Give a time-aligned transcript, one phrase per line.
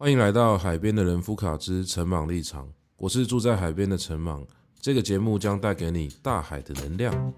[0.00, 4.46] 欢迎来到海边的人夫卡之陈茻立场，我是住在海边的陈茻。
[4.80, 7.34] 这个节目将带给你大海的能量。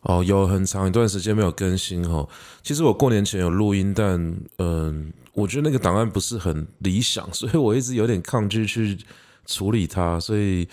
[0.00, 2.28] 哦，有很长一段时间没有更新哦。
[2.64, 8.98] 其实我过年前有录音，但嗯，我觉得那个档案不是很理想，所以我一直有点抗拒去。
[9.46, 10.68] 处理它，所以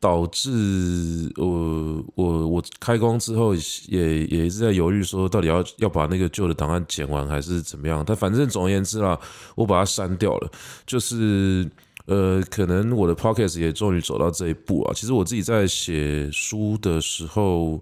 [0.00, 8.02] 导致我我我开工之后也也一直在犹豫，说到底要要把那个旧的档案剪完还是怎么样？
[8.04, 9.18] 但反正总而言之啦，
[9.54, 10.50] 我把它删掉了。
[10.84, 11.70] 就是
[12.06, 14.92] 呃，可能我的 podcast 也终于走到这一步啊。
[14.92, 17.80] 其实我自己在写书的时候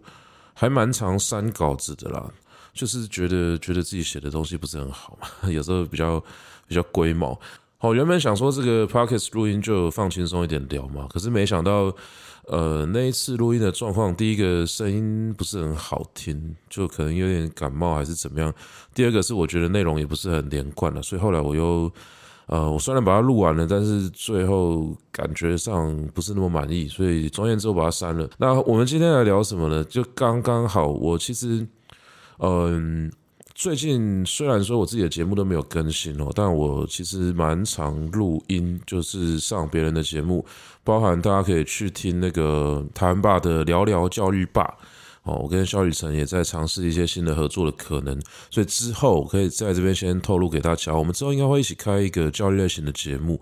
[0.53, 2.31] 还蛮常删稿子的啦，
[2.75, 6.23] 就是觉得觉得自己写的东西不是很好嘛， 有时候比较
[6.69, 7.41] 比较龟毛。
[7.83, 11.91] 好，原本想说这个 podcast 录音就放轻松一点聊嘛，可是没想到，
[12.47, 18.53] 呃，那一次录音的状况，第一个声音不是很好听，就可能有点感冒还是怎么样。
[18.93, 21.91] 第二个是我觉得内容也不是很连贯了，所以后来我又，
[22.49, 28.29] 呃，我虽然把它录完了，但是最后感觉上不是那么满意，所以总而言之我把它删了。
[28.37, 29.83] 那我们今天来聊什么呢？
[29.85, 31.67] 就刚刚好，我其实，
[32.41, 33.11] 嗯。
[33.61, 40.43] 最近虽然说我自己的节目都没有更新哦，但我其实蛮常录音，就是上别人的节目，
[40.83, 44.79] 包含大家可以去听那个台湾吧的聊聊教育吧
[45.25, 48.19] 哦，我跟萧雨辰也在尝试一些新的合作的可能，
[48.51, 53.39] 所以之后可以在这边先透露给大家，我们之后应该会一起开一个教育类型的节目，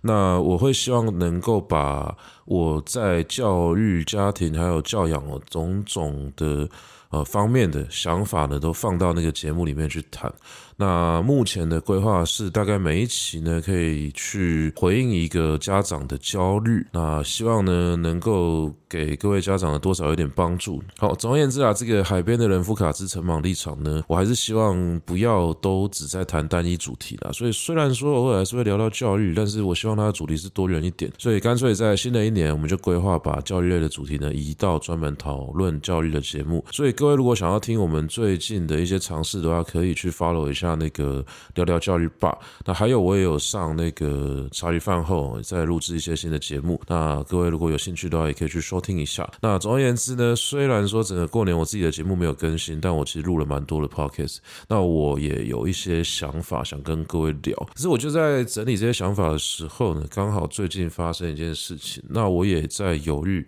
[0.00, 2.16] 那我会希望能够把
[2.46, 6.66] 我在教育家庭还有教养哦种种的。
[7.10, 10.32] 呃，方面的想法呢，都放到那个节目里面去谈。
[10.80, 16.86] 那目前的规划是，大概每一期呢，可以去回应一个家长的焦虑。
[16.92, 20.80] 那希望呢，能够给各位家长的多少有点帮助。
[20.96, 27.32] 好，总而言之啊，这个海边的人夫卡之陈茻立场呢，我还是希望不要都只在谈单一主题啦。
[27.32, 31.10] 所以虽然说偶尔还是会聊到教育，但是我希望它的主题是多元一点。
[31.18, 36.64] 所以干脆在新的一年，我们就规划把教育类的主题呢，移到专门讨论教育的节目。
[36.70, 40.67] 所以各位如果想要听我们最近的一些尝试的话，可以去 follow 一下。
[40.74, 41.24] 那个
[41.54, 49.28] 聊聊教育吧，那还有我也有上那个茶余饭后在录制一些新的节目，那各位如果有兴趣的话，也可以去收听一下。
[49.40, 57.56] 那总而言之呢，虽然说整个过年我自己的节目没有更新，但我其实录了蛮多的 podcast，那我也有一些想法想跟各位聊。
[57.74, 63.46] 可是我就在整理这些想法的时候呢，刚好最近发生一件事情，那我也在犹豫。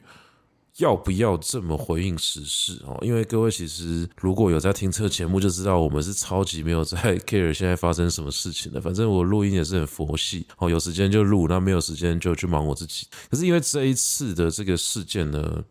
[0.81, 2.99] 要不要这么回应时事哦？
[3.03, 8.81] 因为各位其实如果有在听这节目，就知道我们是超级没有在 care 现在发生什么事情的。
[8.81, 13.07] 反正我录音也是很佛系哦，有时间就录，那没有时间就去忙我自己。
[13.31, 15.63] 可是因为这一次的这个事件呢，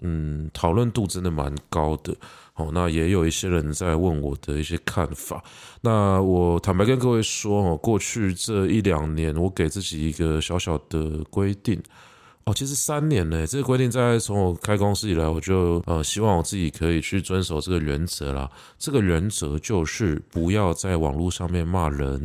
[0.00, 2.16] 嗯，讨论度真的蛮高的
[2.54, 2.70] 哦。
[2.72, 5.44] 那也有一些人在问我的一些看法。
[5.82, 11.82] 那我坦白跟各位说哦，过去这一两年，我给自己一个小小的规定。
[12.44, 18.50] 哦，其实三年呢，这个规定在从我开公司以来，我就呃希望我自己可以去遵守这个原则啦。
[18.78, 22.22] 这个原则就是不要在网络上面骂人。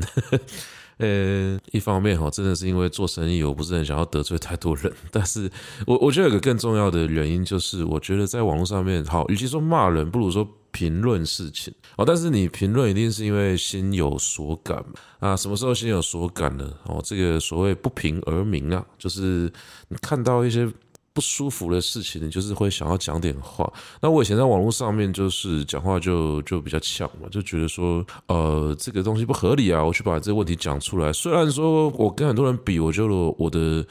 [0.97, 4.91] 呃，一方面哈，真的是因为做生意，我不是很想要得罪太多人。
[5.09, 5.49] 但是
[5.87, 10.45] 我我觉得有个更重要的原因，就是我觉得在网络上面，好，与其说骂人，不如说。
[10.71, 15.29] 评论事情哦，但是你评论一定是因为心有所感嘛？
[15.29, 16.71] 啊，什么时候心有所感呢？
[16.85, 19.51] 哦，这个所谓不平而鸣啊，就是
[19.87, 20.71] 你看到一些
[21.13, 23.71] 不舒服的事情，你就是会想要讲点话。
[24.01, 31.11] 那我以前在网络上面就是讲话就就比较呛嘛，就觉得说呃这个东西不合理啊，我去把这个问题讲出来。
[31.11, 33.07] 虽然说我跟很多人比，我觉得
[33.37, 33.85] 我的。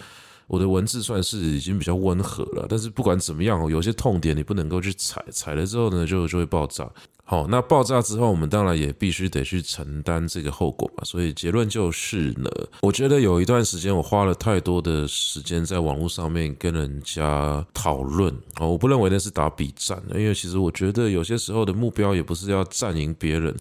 [0.48, 6.91] 我的文字算是已经比较温和了，但是不管怎么样，有些痛点你不能够去踩，踩了之后呢，就就会爆炸。
[7.22, 11.04] 好，那爆炸之后，我们当然也必须得去承担这个后果嘛。
[11.04, 12.50] 所以结论就是呢，
[12.81, 23.55] 我觉得有一段时间我花了太多的时间在网络上面跟人家讨论哦，我不认为那是打笔战，因为其实我觉得有些时候的目标也不是要战赢别人。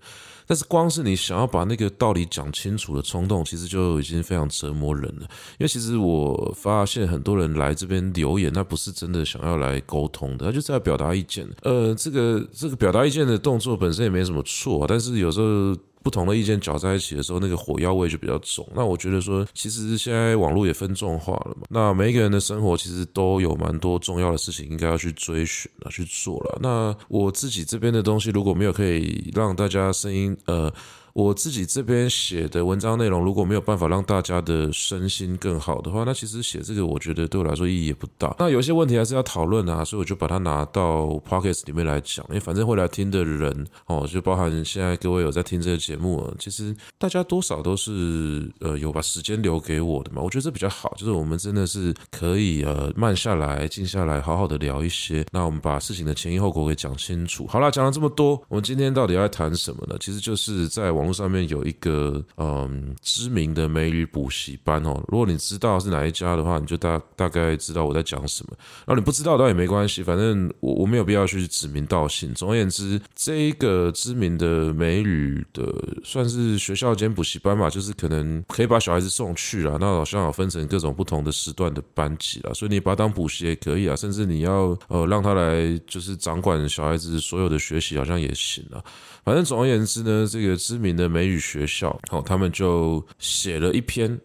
[0.47, 5.27] 但是光是你想要把那个道理讲清楚的冲动，其实就已经非常折磨人了。
[5.59, 11.47] 因为其实我发现很多人来这边留言，那不是真的想要来沟通的，他就是在表达意见。
[11.61, 15.77] 呃，这个这个表达意见的动作本身也没什么错，但是有时候。
[16.03, 18.67] 不同的意见搅在一起的时候，那个火药味就比较重。
[18.75, 21.67] 那我觉得说，其实现在网络也分众化了嘛。
[21.69, 26.59] 那每一个人的生活其实都有蛮多重要的事情应该要去追寻了，去做了。
[26.61, 30.73] 那我自己这边的东西如果没有可以让大家声音，呃。
[31.17, 38.35] 我自己这边写的文章内容如果没有办法让大家的身心更好的话，那其实写这个我觉得对我来说意义也不大。
[38.37, 57.47] 那有些问题还是要讨论啊，所以我就把它拿到 Podcast 里面来讲，因为反正会来听的人哦，就包含现在各位有在听这个节目，其实大家多少都是呃有把时间留给我的嘛，我觉得这比较好，就是我们真的是可以呃慢下来、静下来，好好的聊一些，那我们把事情的前因后果给讲清楚。
[57.47, 59.95] 好啦，讲了这么多，我们今天到底要谈什么呢？
[59.99, 68.55] 其实就是在网上面有一个嗯知名的美语补习班哦，如果你知道是哪一家的话，你就大大概知道我在讲什么。
[68.85, 72.33] 然后你不知道倒也没关系，反正我我没有必要去指名道姓。
[72.33, 75.63] 总而言之，这一个知名的美语的
[76.03, 79.77] 算是学校兼补习班吧，就是可能可以把小孩子送去了。
[79.79, 88.83] 那好像有分成各种不同的时段的班级了，所以你把它当补习也可以啊，甚至你要呃让他来就是掌管小孩子所有的学习，好像也行啊。
[89.27, 94.17] 反正总而言之呢，这个知名的美语学校，好，他们就写了一篇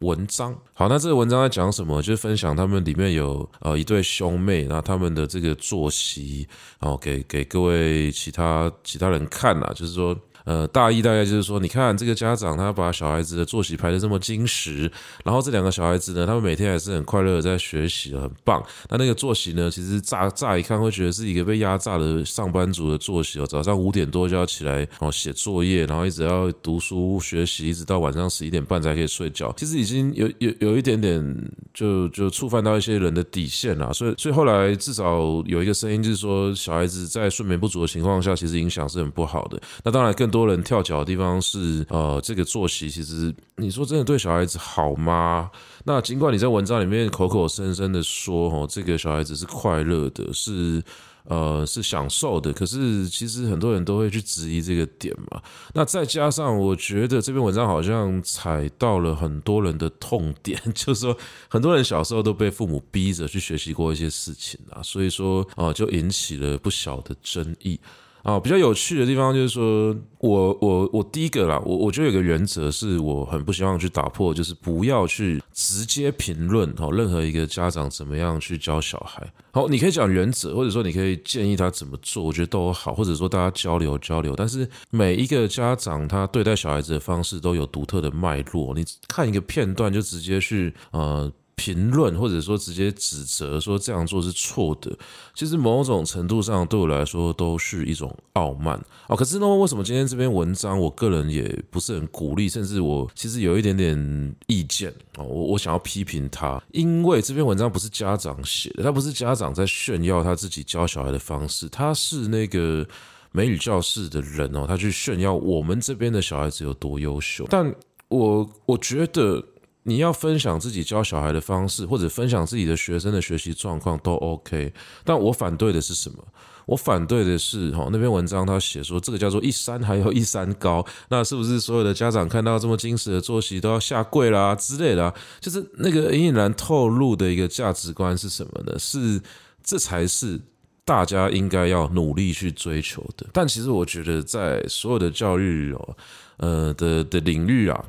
[0.00, 0.54] 文章。
[0.74, 2.02] 好，那这个文章在讲什么？
[2.02, 6.46] 就是分享他们里面有呃一对兄妹，那他们的这个作息，
[6.78, 10.14] 然后给给各位其他其他人看啦，就是说。
[10.50, 14.90] 呃，大意大概就是说，你看这个家长他把小孩子的作息排得这么精实，
[15.24, 18.60] 然后这两个小孩子呢，他们每天还是很快乐的在学习，很棒。
[18.88, 29.54] 那那个作息呢，其实乍乍一看会觉得是一个被压榨的上班族的作息哦，早上五点多就要起来哦写作业，然后一直要读书学习，一直到晚上十一点半才可以睡觉。
[29.56, 31.24] 其实已经有有有一点点
[31.72, 33.92] 就就触犯到一些人的底线了。
[33.92, 39.62] 所以所以后来至少有一个声音就是说，小孩子在睡眠不足的情况下，其实影响是很不好的。
[39.84, 45.50] 那当然更多多人跳脚的地方是，呃，这个作息其实你说真的对小孩子好吗？
[45.84, 50.82] 那尽管你在文章里面口口声声的说，哦，这个小孩子是快乐的，是
[51.24, 55.42] 呃是享受的，可是其实很多人都会去质疑这个点嘛。
[55.74, 61.16] 那再加上我觉得这篇文章好像踩到了很多人的痛点， 就是说
[61.48, 67.78] 很多人小时候都被父母逼着去学习过一些事情啊，所以说啊，就引起了不小的争议。
[68.22, 79.26] 啊，比较有趣的地方就是说，我我我第一个啦，我我觉得有个原则是我很不希望去打破，就是不要去直接评论哦，任何一个家长怎么样去教小孩。
[79.52, 84.34] 好，你可以讲原则，或者说你可以建议他怎么做，我觉得都好，或者说大家交流交流。
[84.36, 91.32] 但是每一个家长他对待小孩子的方式都有独特的脉络，你看一个片段就直接去呃。
[91.60, 94.90] 评论或者说直接指责说这样做是错的，
[95.34, 99.14] 其实某种程度上对我来说都是一种傲慢哦。
[99.14, 112.86] 可是呢，为什么今天这篇文章我个人也不是很鼓励，甚至我其实有一点点意见啊，我我想要批评他，因为这篇文章不是家长写的，他不是家长在炫耀他自己教小孩的方式，他是那个
[113.32, 117.70] 美语教室的人哦，他去炫耀我们这边的小孩子有多优秀，但
[118.08, 119.44] 我我觉得。
[119.84, 124.72] 你要分享自己教小孩的方式，或者分享自己的学生的学习状况都 OK，
[125.04, 126.18] 但我反对的是什么？
[126.66, 135.12] 我反对的是哈，那篇文章他写说这个叫做一山还有一山高，那是不是所有的家长看到这么精实的作息都要下跪啦之类的？
[135.40, 138.78] 就是那个隐隐然透露的一个价值观是什么呢？
[138.78, 139.20] 是
[139.64, 140.38] 这才是
[140.84, 143.26] 大家应该要努力去追求的。
[143.32, 145.96] 但其实我觉得在所有的教育哦，
[146.36, 147.84] 呃的的领域啊。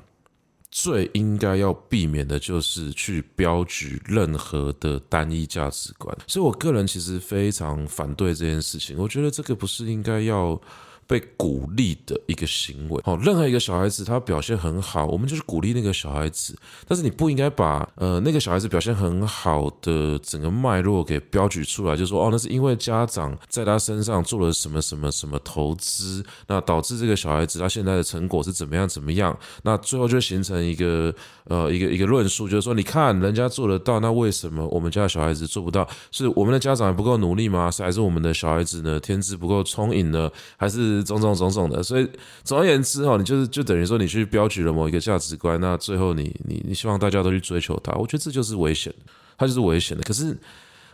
[0.71, 8.97] 最应该要避免的就是去标举任何的单一价值观，所以我个人其实非常反对这件事情。
[8.97, 10.59] 我觉得这个不是应该要。
[11.07, 31.13] 被鼓励的一个行为，好，任何一个小孩子他表现很好，我们就是鼓励那个小孩子，但是你不应该把呃那个小孩子表现很好的整个脉络给标举出来，就说哦，那是因为家长在他身上做了什么什么什么投资，那导致这个小孩子他现在的成果是怎么样怎么样，那最后就形成一个
[31.45, 35.85] 呃一个一个论述，就是说你看人家做得到，那为什么我们家的小孩子做不到？
[36.09, 37.69] 是我们的家长还不够努力吗？
[37.69, 40.31] 是还是我们的小孩子呢天资不够聪颖呢？
[40.55, 40.90] 还是？
[41.03, 42.09] 种种种种的，所以
[42.43, 50.01] 总而言之哈，你就是就等于说你去标举了某一个价值观，那最后你你你希望大家都去追求它，我觉得这就是危险的，它就是危险的。
[50.03, 50.35] 可是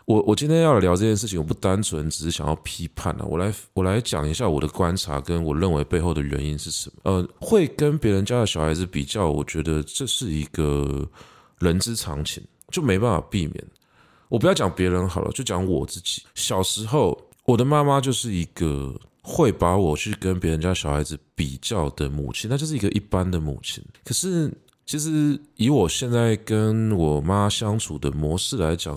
[0.06, 6.96] 我我今天要聊这件事情，我不单纯只是想要批判啊，我来我来讲一下我的观察跟我认为背后的原因是什么。
[7.04, 11.08] 呃，会跟别人家的小孩子比较，我觉得这是一个
[11.60, 13.64] 人之常情，就没办法避免。
[14.30, 16.24] 我不要讲别人好了，就讲我自己。
[16.36, 18.94] 小时候，我的妈妈就是一个。
[19.30, 23.84] 会把我去跟别人家小孩子比较的母亲，那就是一个一般的母亲。
[24.06, 24.50] 可是，
[24.86, 28.96] 其实以我现在跟我妈相处的模式来讲，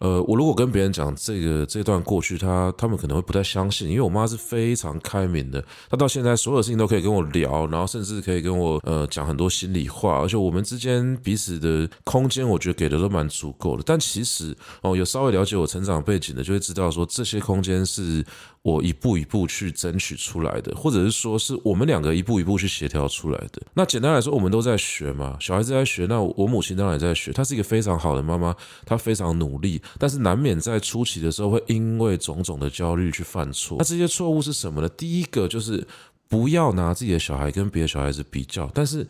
[0.00, 13.82] 呃，我如果跟别人讲这个这段过去，他他们可能会不太相信，因为我妈是非常开明的，她到现在所有事情都可以跟我聊，然后甚至可以跟我呃讲很多心里话，而且我们之间彼此的空间，我觉得给的都蛮足够的。
[13.86, 18.26] 但其实哦，有稍微了解我成长背景的，就会知道说这些空间是。
[18.62, 23.60] 我一步一步去争取出来的，或者是说是我们两个一步一步去协调出来的。
[23.74, 27.32] 那简单来说，我们都在学嘛，小孩子在学，那我母亲当然也在学。
[27.32, 28.54] 她是一个非常好的妈妈，
[28.86, 33.78] 她非常努力，但是难免在初期的时候会因为种种的焦虑去犯错。
[33.80, 34.88] 那这些错误是什么呢？
[34.90, 35.84] 第一个就是
[36.28, 38.70] 不要拿自己的小孩跟别的小孩子比较。
[38.72, 39.04] 但是，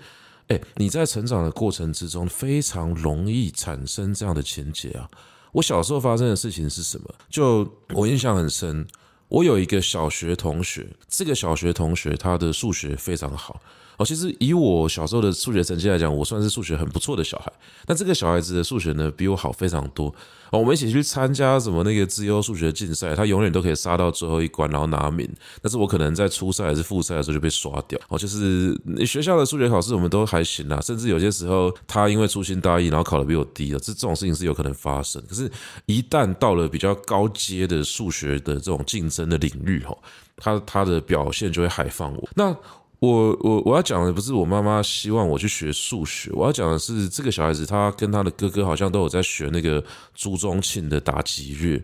[0.48, 5.06] 诶，你在成长的过程之中，非常容易产生这样的情节啊。
[5.52, 7.14] 我小时候发生的事情是什么？
[7.28, 8.86] 就我印象很深。
[9.32, 13.58] 我有一个小学同学，这个小学同学他的数学非常好。
[13.96, 17.50] 哦，其实以我小时候的数学成绩来讲，我算是数学很不错的小孩。
[17.86, 20.14] 那这个小孩子的数学呢，比我好非常多。
[20.58, 25.28] 我们一起去参加什么那个资优数学竞赛，他永远都可以杀到最后一关，然后拿名。
[25.60, 27.98] 但是我可能在初赛还是复赛的时候就被刷掉。
[28.08, 35.22] 哦，就是学校的数学考试我们都还行啦，甚至有些时候他因为粗心大意，然后考得比我低了，这这种事情是有可能发生。
[35.28, 35.50] 可是，
[35.86, 39.96] 一旦到了比较高阶的数学的这种竞争的领域，哈，
[40.36, 42.28] 他他的表现就会海放我。
[42.34, 42.54] 那
[43.02, 49.82] 我我我要讲的不是我妈妈希望我去学数学，我要讲的是这个小孩子他跟他的哥哥好像都有在学那个
[50.14, 51.82] 朱宗庆的打击乐。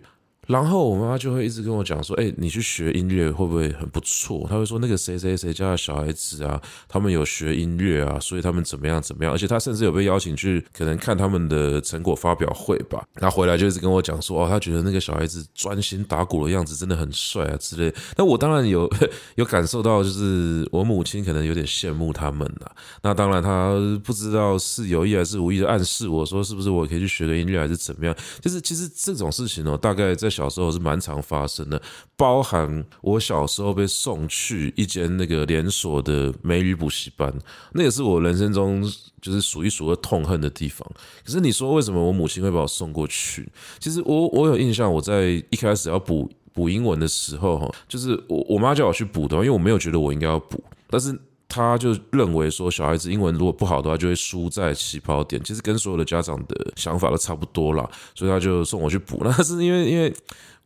[0.48, 9.34] 然后我妈妈就会一直跟我讲说：“哎，你去学音乐会不会很不错？”她会说：“那个谁谁谁家的小孩子啊，他们有学音乐啊，所以他们怎么样怎么样。
[9.34, 13.06] 而且她甚至有被邀请去可能看他们的成果发表会吧。
[13.16, 17.94] 她回来就一直跟我讲说：哦，她觉得那个小孩子专心打鼓的样子真的很帅啊之类。
[18.16, 18.90] 那我当然有
[19.36, 22.66] 有感受到，就是我母亲可能有点羡慕他们呐。
[23.02, 28.16] 那当然她不知道是有意还是无意的暗示我说，是不是我可以去学个音乐还是怎么样？
[28.40, 30.26] 就是其实这种事情哦，大概在。
[30.38, 31.82] 小时候是蛮常发生的，
[32.16, 37.32] 包含我小时候被送去一间那个连锁的美语补习班，
[37.72, 38.80] 那也是我人生中
[39.20, 40.88] 就是数一数二痛恨的地方。
[41.24, 43.48] 可是你说为什么我母亲会把我送过去？
[43.80, 51.18] 其实我我有印象，我在一开始要补补英文的时候，哈，就是我我妈叫我去补的，因为我没有觉得我应该要补，但是。
[51.48, 55.42] 他就认为说，小孩子英文如果不好的话，就会输在起跑点。
[55.42, 59.20] 其实跟所有的家长的想法都差不多啦，所以他就送我去补。
[59.24, 60.14] 那是因为，因为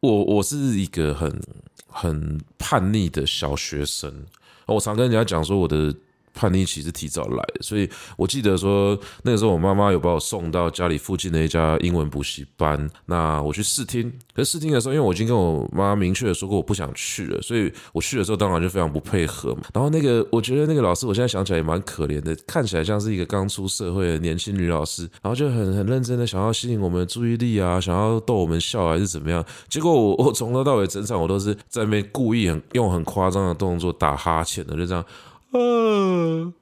[0.00, 1.40] 我我是一个很
[1.86, 4.12] 很叛逆的小学生，
[4.66, 5.94] 我常跟人家讲说我的。
[6.34, 14.12] 叛逆期是提早来的，所以我记得说那个时候我妈妈有把我送到家里附近的一家英文补习班，那我去试听。
[14.34, 19.62] 可试听的时候，因为我已经跟我妈明确的说过我不想去了，所以我去的时候当然就非常不配合嘛。
[19.74, 29.44] 然后那个我觉得那个老师，我现在想起来也蛮可怜的，看起来像是一个刚出社会的年轻女老师，然后就很很认真的想要吸引我们的注意力啊，想要逗我们笑还是怎么样。
[29.68, 35.04] 结果我我从头到尾整场我都是在那边故意很用很夸张的动作打哈欠的，就这样。
[35.52, 36.52] 嗯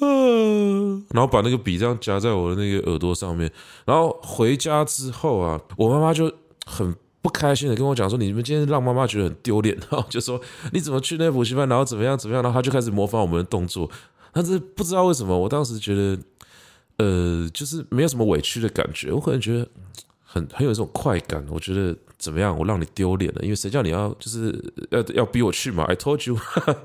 [0.00, 3.50] 嗯，然后把那个笔这样夹在我的那个耳朵上面，
[3.84, 6.32] 然后回家之后啊，我妈妈就
[6.66, 10.40] 很不开心的跟我讲说：“你们今天让妈妈觉得很丢脸。”然后就说
[10.72, 11.68] ：“你怎么去那补习班？
[11.68, 13.90] 然后怎么样怎么样？”然后她就开始模仿我们的动作。
[14.32, 16.18] 但是不知道为什么，我当时觉得，
[16.98, 19.68] 呃，就是没有什么委屈的感觉，我可能觉得
[20.22, 21.44] 很很有这种快感。
[21.50, 21.96] 我觉得。
[22.18, 22.58] 怎么样？
[22.58, 24.52] 我让你丢脸了，因为谁叫你要就是
[24.90, 26.36] 要要逼我去嘛？I told you，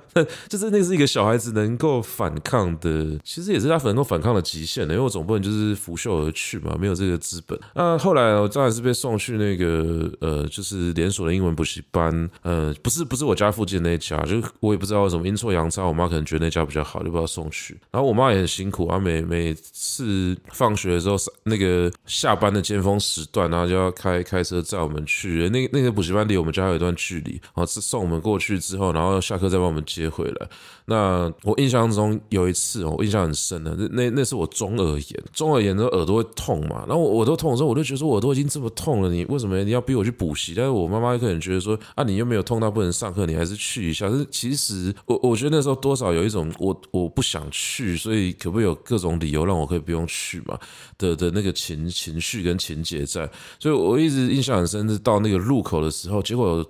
[0.48, 7.60] 就是那是一个小孩子能够反抗的，其实也是他能够反抗的极限的，因为我总不能就是拂袖而去嘛，没有这个资本。
[7.74, 17.76] 那后来我当然是被送去那个呃，就是连锁的英文补习班，呃，不是不是我家附近的那家，就我也不知道为什么阴错阳差，我妈可能觉得那家比较好，就把我送去。
[17.90, 25.23] 然后我妈也很辛苦啊，每每次放学的时候，那个下班的尖峰时段，然后就要开开车载我们去。
[25.24, 30.48] 去那那个补习班离我们家有一段距离，然后是送我们过去之后，然后下课再把我们接回来。
[30.86, 40.54] 那我印象中有一次，我印象很深的，那那那是我中耳炎，中耳炎的耳朵会痛嘛，然后我耳朵痛的时候，我就觉得说我耳朵已经这么痛了，你为什么你要逼我去补习？
[40.54, 44.10] 但是我妈妈可能觉得说啊，你又没有痛到不能上课，你还是去一下。
[44.10, 50.60] 但是其实我我觉得那时候多少有一种我我不想去，所以可不可以有各种理由让我可以不用去嘛
[50.98, 56.66] 的的那个情情绪跟情节在，所以我一直印象很深，是到到那个路口的时候，结果。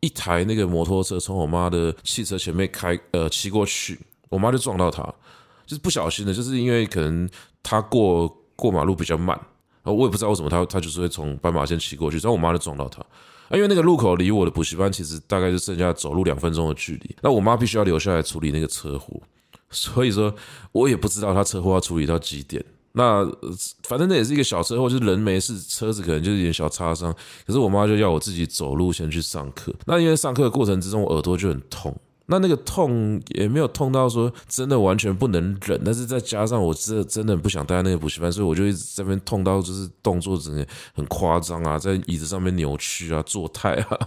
[0.00, 3.98] 一台那个摩托车从我妈的汽车前面开，呃，骑过去，
[4.28, 5.02] 我妈就撞到他，
[5.64, 7.28] 就是不小心的，就是因为可能
[7.62, 9.40] 他过过马路比较慢，
[9.82, 13.04] 我也不知道为什么他他就是会从斑马线骑过去，然后我妈就撞到他，
[13.50, 19.18] 因为那个路口离我的补习班其实大概就剩下走路两分钟的距离，那我妈必须要留下来处理那个车祸，
[19.70, 20.32] 所以说
[20.72, 22.62] 我也不知道他车祸要处理到几点。
[22.96, 23.24] 那
[23.82, 27.14] 反正那也是一个小车祸，就是人没事，车子可能就是有点小擦伤。
[27.46, 29.70] 可是我妈就要我自己走路先去上课。
[29.84, 31.94] 那因为上课的过程之中，我耳朵就很痛。
[32.28, 43.98] 那那个痛也没有痛到说真的完全不能忍，但是再加上我真的真的不想待在那个补习班，所以我就一直在那边痛到就是动作真的很夸张啊，在椅子上面扭曲啊、坐态啊。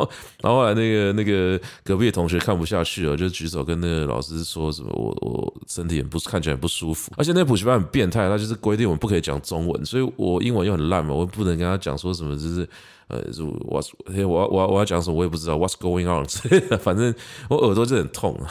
[0.42, 12.68] 然后后来那个那个隔壁同学看不下去了，就举手跟那个老师说什么我我身体很不看起来很不舒服，而且那个补习班很变态，他就是规定我们不可以讲中文，所以我英文又很烂嘛，我不能跟他讲说什么就是。
[13.10, 13.22] 呃，
[13.70, 16.26] 我我我我我要讲什么我也不知道，What's going on？
[16.80, 17.14] 反正
[17.50, 18.50] 我耳朵就很痛啊。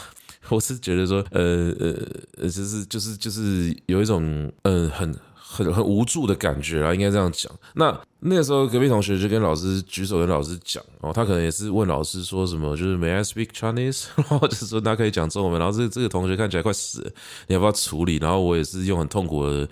[0.49, 1.71] 我是觉得说，呃
[2.37, 7.51] 呃，就是就是就是有一种嗯、很很很无助的感觉啊，应该这样讲。
[7.75, 14.07] 那那个时候隔壁同学就跟老师举手跟老师讲，哦，他可能也是问老师说什么，就是 May I speak Chinese？
[14.17, 17.11] 然后就是说他可以讲中文，然后这这个同学看起来快死了，
[17.47, 18.17] 你要不要处理？
[18.17, 19.69] 然后我也是用很痛苦的。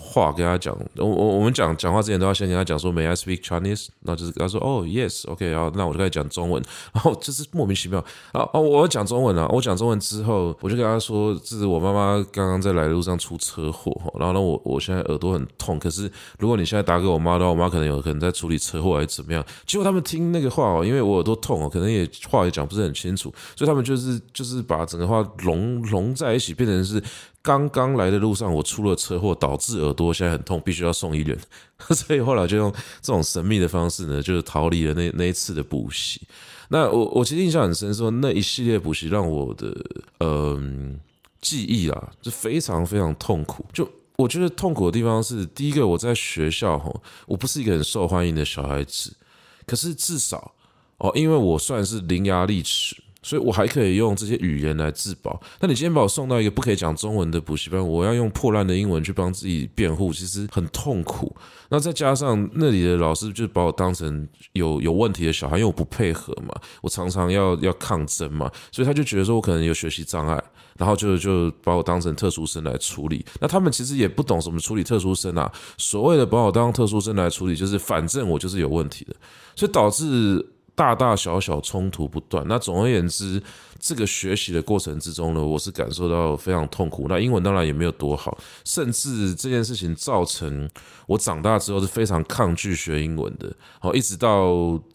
[0.00, 3.88] 话跟他讲，我我我们讲讲话之前都要先跟他讲说，May I speak Chinese？
[4.02, 6.62] 然后就是跟他说，哦，Yes，OK，然后那我就开始讲中文，
[6.94, 8.02] 然后就是莫名其妙，
[8.32, 19.44] 然后哦，我讲中文了，我讲中文之后，我就跟他说，这是我妈妈刚刚在来的路上出车祸，然后呢，我我现在耳朵很痛，可是如果你现在打给我妈的话，我妈可能有可能在处理车祸还是怎么样？
[19.66, 27.02] 结果他们听那个话哦，因为我耳朵痛哦，可能也话也讲不是很清楚，所以他们就是就是把整个话融融在一起，变成是。
[27.48, 31.38] 刚刚来的路上，我出了车祸，导致耳朵现在很痛，必须要送医院。
[31.96, 36.20] 所以后来就用这种神秘的方式呢，就是逃离了那那一次的补习。
[36.68, 39.74] 那我我其实印象很深，说那一系列补习让我的
[40.18, 41.00] 嗯、呃、
[41.40, 43.64] 记忆啊，就非常非常痛苦。
[43.72, 43.88] 就
[44.18, 49.16] 我觉得痛苦的地方是，第一个我在学校吼，我不是一个很受欢迎的小孩子，
[49.64, 50.52] 可是至少
[50.98, 52.94] 哦，因为我算是伶牙俐齿。
[53.28, 55.38] 所以我还可以用这些语言来自保。
[55.60, 61.36] 那你今天把我送到一个不可以讲中文的补习班，我要用破烂的英文去帮自己辩护，其实很痛苦。
[61.68, 70.42] 那再加上那里的老师就把我当成有有问题的小孩，因为我不配合嘛，我常常要要抗争嘛，所以他就觉得说我可能有学习障碍，
[70.78, 73.22] 然后就就把我当成特殊生来处理。
[73.42, 79.14] 那他们其实也不懂什么处理特殊生啊，所谓的把我当特殊生来处理，就是反正我就是有问题的，
[79.54, 80.54] 所以导致。
[80.78, 82.44] 大大小小冲突不断。
[82.46, 83.42] 那总而言之，
[83.78, 87.06] 这个学习的过程之中呢，我是感受到非常痛苦。
[87.08, 90.70] 那英文当然也没有多好，甚至这件事情造成
[91.06, 93.52] 我长大之后是非常抗拒学英文的。
[93.80, 94.46] 好，一直到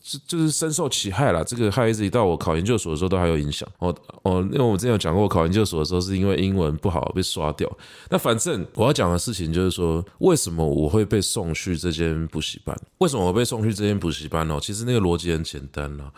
[0.02, 1.44] 就就是深受其害了。
[1.44, 3.68] 这个害一直到我考研究所的时候都还有影响。
[3.80, 3.94] 哦
[4.24, 7.70] 哦，因为我之前有讲过，我考研究所的时候是因为英文不好被刷掉。
[8.10, 12.74] 那反正我要讲的事情就是说，为什么我会被送去这间补习班？
[13.00, 14.58] 为什么我被送去这间补习班呢？
[14.62, 15.74] 其实那个逻辑很简单。
[15.74, 16.14] 单了，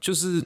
[0.00, 0.42] 就是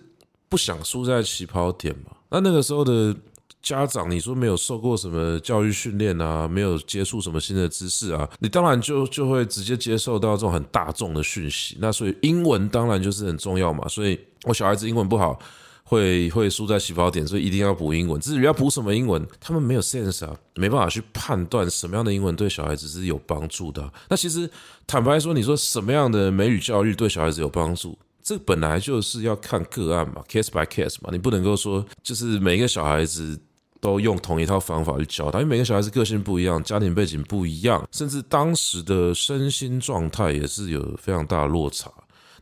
[0.48, 2.12] 不想输在起跑点嘛。
[2.30, 3.14] 那那个时候的
[3.62, 11.76] 家长，你说没有受过什么教育训练啊，没有接触什么新的知识啊，你当然就就会直接接受到这种很大众的讯息。
[11.80, 13.86] 那所以英文当然就是很重要嘛。
[13.88, 15.38] 所以我小孩子英文不好，
[15.84, 18.20] 会会输在起跑点，所以一定要补英文。
[18.20, 23.90] 至于要补什么英文，他们没有 sense 啊，没办法去判断什么样的英文对小孩子是有帮助的。
[24.08, 24.48] 那其实
[24.86, 27.98] 坦白说，你说什么样的美语教育对小孩子有帮助？
[28.28, 33.40] 这本来就是要看个案嘛，case by case 嘛，你不能够说就是每一个小孩子
[33.80, 41.90] 都用同一套方法去教他，因为每个小孩子个性不一样，家庭背景不一样，甚至当时的身心状态也是有非常大的落差。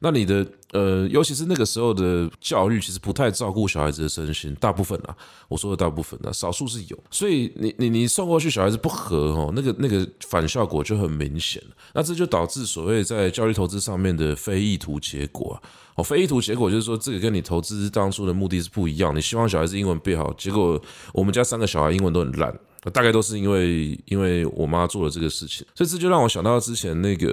[0.00, 5.16] 那你的呃，尤其是那个时候的教育，其实不太照顾小孩子的身心，大部分啊，
[5.48, 11.62] 我说的大部分啊，少数是有，所以你你你送过去，小孩子不合哦，那个那个反效果就很明显。
[11.94, 15.62] 那这就导致所谓在教育投资上面的非意图结果啊，
[15.94, 19.16] 哦，非意图结果就是说，这个跟你投资当初的目的是不一样。
[19.16, 20.80] 你希望小孩子英文变好，结果
[21.14, 22.54] 我们家三个小孩英文都很烂，
[22.92, 27.32] 大概都是因为因为我妈做了这个事情，所以这就让我想到之前那个。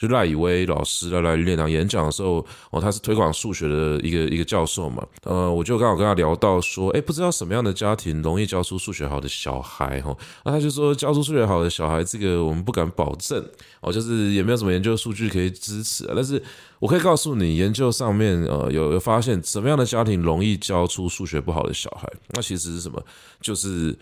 [0.00, 13.46] 就赖以威老师来来练堂演讲的时候，哦，他是推广数学的一个一个教授嘛，呃，我就刚好跟他聊到说，哎，不知道什么样的家庭容易教出数学好的小孩哈，那他就说教出数学好的小孩，这个我们不敢保证，
[13.82, 16.42] 哦，就是也没有什么研究数据可以支持，但是
[16.78, 23.02] 我可以告诉你，研究上面呃有有发现什么样的家庭容易教出数学不好的小孩，那其实是什么？
[23.42, 23.94] 就是。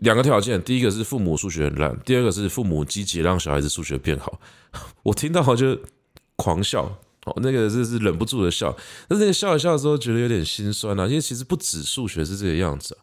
[0.00, 4.40] 两个条件，第一个是父母数学很烂，第二个是父母积极让小孩子数学变好。
[5.02, 5.78] 我听到就
[6.36, 6.84] 狂笑，
[7.26, 8.74] 哦，那个是是忍不住的笑，
[9.08, 12.96] 但是那个笑一笑的时候觉得有点心酸啊，因为其实不止数学是这个样子。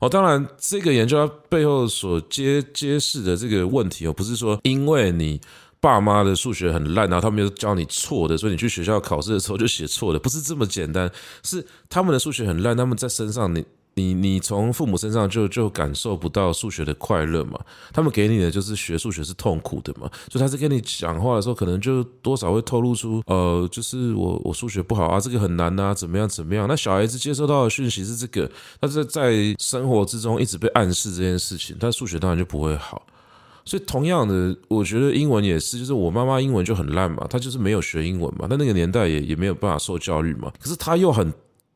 [0.00, 5.40] 哦，当然这个研究背后所揭揭示的这个问题哦，不是说因为你
[5.80, 11.10] 爸妈的数学很烂，然后他们又教你错的，所以你去学校考试的时候就写错的，不是这么简单，
[11.42, 13.64] 是他们的数学很烂，他们在身上你。
[13.94, 17.58] 你你从父母身上就就感受不到数学的快乐嘛？
[17.92, 20.10] 他们给你的就是学数学是痛苦的嘛？
[20.30, 26.66] 所以他是跟你讲话的时候，可能就多少会透露出，呃，就是我我数学不好啊，这个很难啊，怎么样怎么样？
[26.68, 33.06] 那小孩子接收到的讯息是这个，他在在生活之中一直被暗示这件事情，他数学当然就不会好。
[33.64, 41.32] 所以同样的，我觉得英文也是，就是我妈妈英文就很烂嘛，她就是没有学英文嘛，但那个年代也也没有办法受教育嘛，可是她又很。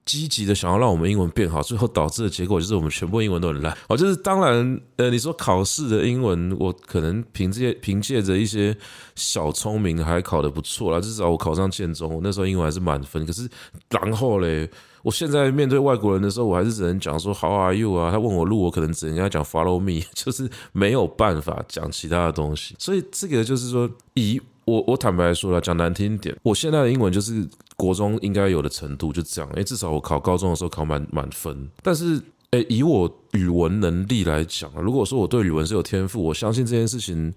[0.08, 3.76] 积极的想要让我们英文变好，最后导致的结果就是我们全部英文都很烂。
[3.88, 8.74] 哦，就是当然，呃，你说考试的英文，我可能凭借凭借着一些
[9.14, 13.26] 小聪明还考得不错啦，至少我考上建中，我那时候英文还是满分。
[13.26, 13.46] 可是
[13.90, 14.70] 然后嘞，
[15.02, 18.10] 我现在面对外国人的时候，我还是只能讲说 How are you 啊？
[18.10, 22.74] 他问我路，我可能只能跟他讲 Follow me， 就是没有办法讲其他的东西。
[22.78, 27.48] 所以这个就是说，以我我坦白说了，讲难听一点，我现在的英文就是。
[27.78, 31.70] 国中应该有的程度就这样，诶，至少我考高中的时候考满满分。
[31.80, 37.32] 但是，诶，以我语文能力来讲啊，如果说我对语文是有天赋，我相信这件事情，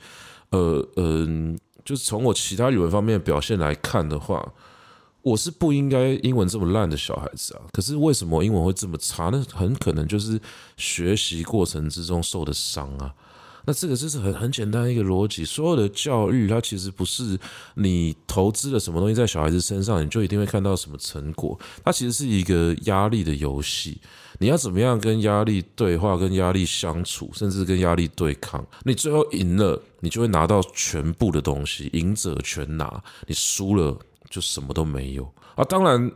[0.50, 4.44] 呃，嗯、就是从我其他语文方面的表现来看的话，
[5.22, 7.62] 我是不应该英文这么烂的小孩子啊。
[7.72, 9.30] 可是为什么英文会这么差？
[9.32, 10.42] 那很可能就是
[10.76, 13.14] 学习过程之中受的伤啊。
[13.66, 17.38] 那这个就是很很简单一个逻辑，所有的教育它其实不是
[17.76, 21.60] 你投资了什么东西在小孩子身上，你就一定会看到什么成果。
[21.84, 24.02] 它其实是一个压力的游戏，
[24.40, 28.66] 你要怎么样跟压力对话、跟压力相处，甚至跟压力对抗。
[28.84, 32.88] 你最后赢了，你就会拿到全部的东西，赢者全拿；
[33.28, 33.96] 你输了，
[34.30, 35.32] 就什么都没有。
[35.56, 36.12] 啊，当然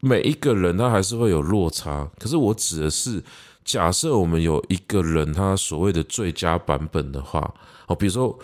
[0.00, 3.22] 每一个人他还是会有落差，可是我指的是。
[3.64, 7.52] 假设我们有一个人，他所谓的最佳版本的话，
[7.86, 8.36] 哦，比如说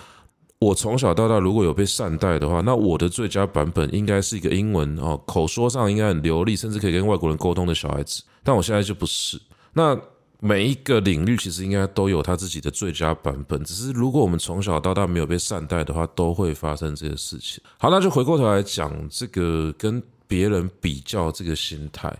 [0.58, 8.22] 我从小到大如果有被善待的话，那我的最佳版本应该是一个英文哦，口说上应该很流利，甚至可以跟外国人沟通的小孩子。
[8.44, 9.40] 但我现在就不是。
[9.72, 9.98] 那
[10.38, 17.62] 每一个领域其实应该都有他自己的最佳版本，只是如果我们从小到大没有被善待的话，都会发生这些事情。
[17.78, 22.14] 好，那就回过头来讲这个跟别人比较这个心态，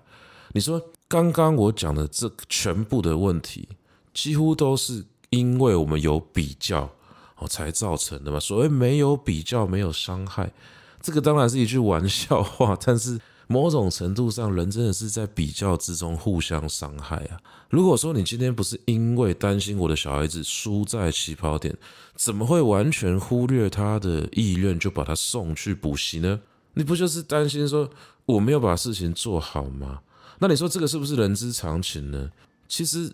[0.53, 0.81] 你说。
[1.09, 3.69] 刚刚我讲的这全部的问题，
[4.13, 6.91] 几乎都是因为我们有比较
[7.37, 8.41] 哦才造成的嘛。
[8.41, 10.53] 所谓没有比较没有伤害，
[11.01, 17.39] 这个当然是一句玩笑话，但是某种程度上，人真的是在比较之中互相伤害啊。
[17.71, 21.77] 如果说你今天不是因为担心我的小孩子输在起跑点，
[22.17, 26.41] 怎么会完全忽略他的意愿就把他送去补习呢？
[26.75, 27.89] 你不就是担心说
[28.25, 30.01] 我没有把事情做好吗？
[30.39, 32.31] 那你说这个是不是人之常情呢？
[32.69, 33.13] 其实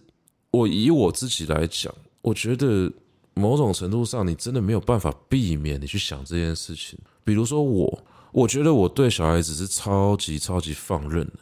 [0.51, 2.91] 我以我自己来讲，我觉得
[3.35, 6.99] 某种程度上你真的没有办法避免你去想这件事情。
[7.25, 11.39] 比如说我，我觉得我对小孩子是超级超级放任的，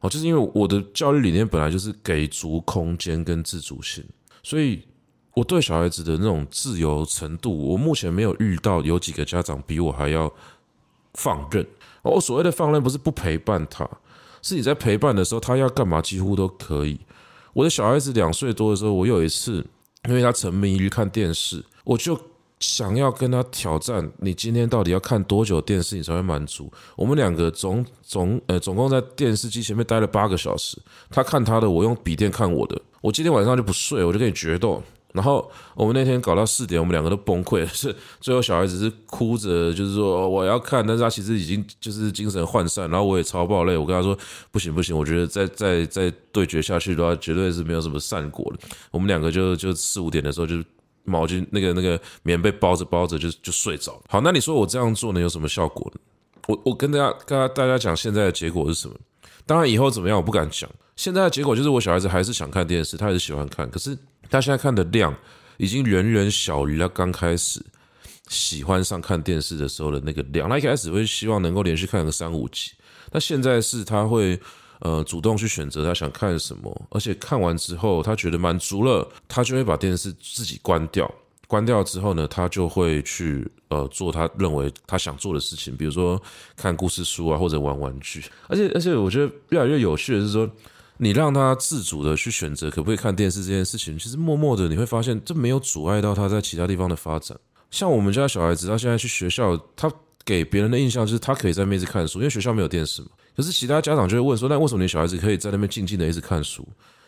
[0.00, 4.04] 哦，就是因为我的教育理念本来就是给足空间跟自主性，
[4.42, 4.82] 所以
[5.34, 10.32] 我对小孩子的那种自由程度，我目前没有遇到有几个家长比我还要
[11.14, 11.66] 放任。
[12.02, 13.88] 我所谓的放任不是不陪伴他。
[14.42, 17.00] 是你在陪伴的时候，他要干嘛几乎都可以。
[17.54, 19.64] 我的小孩子两岁多的时候，我有一次，
[20.08, 22.18] 因为他沉迷于看电视，我就
[22.60, 26.70] 想要跟他挑战：你今天到底要看多久电视，你才会满足？
[26.96, 30.76] 我们两个总总呃总共在电视机前面待了八个小时，
[31.10, 32.80] 他看他的，我用笔电看我的。
[33.00, 34.82] 我今天晚上就不睡，我就跟你决斗。
[35.12, 37.66] 然后我们那天搞到四点，我们两个都崩溃了。
[37.72, 42.88] 是最后小孩子是哭着，就是说我要看，但是他其实已经就是精神涣散。
[42.90, 44.16] 然后我也超爆累，我跟他说
[44.50, 48.66] 不行不行，我觉得再再再对决下去的话，绝对是没有什么善果的。
[48.90, 50.56] 我们两个就就四五点的时候，就
[51.04, 54.00] 毛巾那个那个棉被包着包着就就睡着。
[54.08, 56.00] 好，那你说我这样做能有什么效果呢？
[56.46, 58.94] 我我跟大家跟大家讲现在的结果是什么？
[59.44, 60.70] 当然以后怎么样我不敢讲。
[60.96, 63.98] 现在的结果就是我小孩子还是想看电视，他还是喜欢看，可是。
[64.32, 65.14] 他现在看的量
[65.58, 67.60] 已经远远小于他刚开始
[68.28, 70.48] 喜欢上看电视的时候的那个量。
[70.48, 72.72] 他一开始会希望能够连续看个三五集，
[73.12, 74.40] 那现在是他会
[74.80, 81.08] 呃主动去选择他想看什么，而且看完之后他觉得满足了，他就会把电视自己关掉。
[81.46, 86.20] 关掉之后呢，他就会去呃做他认为他想做的事情，比如说
[86.56, 88.24] 看故事书啊，或者玩玩具。
[88.48, 90.50] 而且而且我觉得越来越有趣的是说。
[91.02, 97.36] 你让他自主的去选择可不可以看电视这件事情，其实默默的你会发现，这没有阻碍到他在其他地方的发展。
[97.72, 99.90] 像我们家小孩子，他现在去学校，他
[100.24, 103.08] 给别人的印象就是他可以在那边一直看书，因为学校没有电视嘛。
[103.36, 106.64] 可是其他家长就会问说，那为什么你小孩子可以在那边静静的一直看书？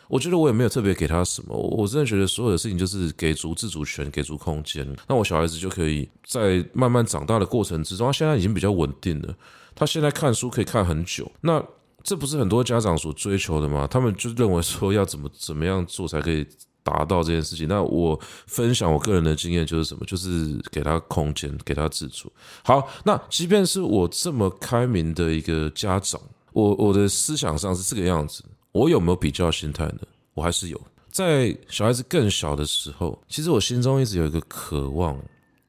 [0.08, 9.32] 我觉得我也没有特别给他什么，我真的觉得所有的事情就是给足自主权，给足空间，那我小孩子就可以在慢慢长大的过程之中，他现在已经比较稳定了，
[9.72, 11.30] 他现在看书可以看很久。
[11.40, 11.64] 那
[12.04, 13.88] 这不是很多家长所追求的吗？
[13.90, 16.46] 他们就认为说要怎么怎么样做才可以
[16.82, 17.66] 达到这件事情。
[17.66, 20.04] 那我分享我个人的经验就是什么？
[20.04, 22.30] 就是给他空间，给他自主。
[22.62, 26.20] 好，那即便是我这么开明的一个家长，
[26.52, 30.00] 我我的思想上是这个样子，我有没有比较心态呢？
[30.34, 30.80] 我还是有。
[31.10, 35.16] 在小孩子更小的时候，其实我心中一直有一个渴望，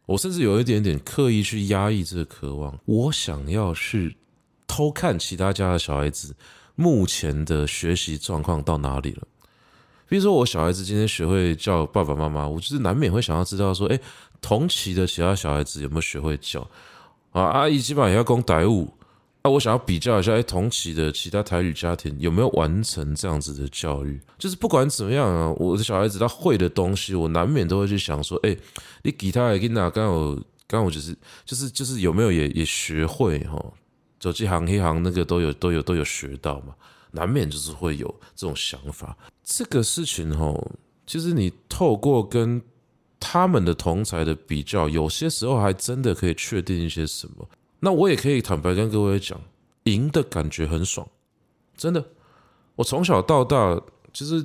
[0.08, 2.78] 我甚至有一点点刻意去压抑这个渴望。
[2.86, 4.14] 我想要是
[4.68, 6.36] 偷看其他家的小孩子
[6.76, 9.24] 目前的学习状况到哪里了。
[10.08, 14.00] 比如说，我小孩子今天学会叫爸爸妈妈，我就是难免会想要知道说，诶，
[14.40, 16.62] 同期的其他小孩子有没有学会叫
[17.32, 17.42] 啊？
[17.44, 18.88] 阿姨基本上也要讲台语。
[19.42, 24.20] 那、啊、我想要比较一下，哎，同期的其他台语家庭有没有完成这样子的教育？
[24.40, 28.58] 就是不管怎么样啊，我的小孩子他会的东西，我难免都会去想说，哎，
[29.04, 29.88] 你给他也给哪？
[29.90, 30.36] 刚好
[30.68, 33.64] 刚好就是就是就是有没有也也学会哈？
[34.26, 36.74] 手机行黑行那个都有都有都有学到嘛？
[37.12, 39.16] 难免就是会有这种想法。
[39.44, 40.52] 这个事情哈，
[41.06, 42.60] 其实你透过跟
[43.20, 47.48] 他们的同才的比较，有些时候还真的可以确定一些什么。
[47.82, 49.40] 那我也可以坦白跟各位讲，
[49.84, 51.08] 赢的感觉很爽，
[51.78, 52.04] 真的。
[52.76, 53.80] 我从小到大，
[54.12, 54.44] 其实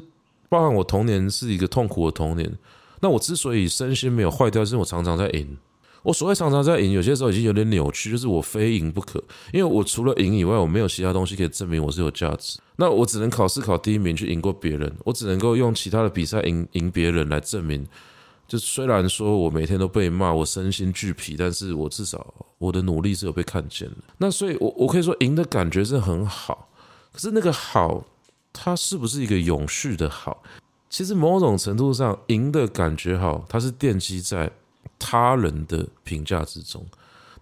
[0.50, 2.54] 包含我童年是一个痛苦的童年。
[3.00, 5.56] 那我之所以身心没有坏掉，是因为我常常在赢。
[6.02, 9.22] 我所谓常常在赢，有些时候已经有点扭曲，就是我非赢不可。
[9.52, 12.58] 因为我除了赢以外，我没有其他东西可以证明我是有价值。
[12.76, 17.86] 那我只能考试考第一名去赢过别人，我只能够用其他的比赛赢赢别人来证明。
[18.48, 23.96] 就虽然说我每天都被骂，我身心俱疲，但是我至少我的努力是有被看见的。
[24.18, 26.68] 那所以我，我我可以说赢的感觉是很好，
[27.12, 28.04] 可是那个好，
[28.52, 30.42] 它是不是一个永续的好？
[30.88, 34.50] 其实某种程度上，赢的感觉好，它是奠基在
[34.98, 36.86] 他人的评价之中。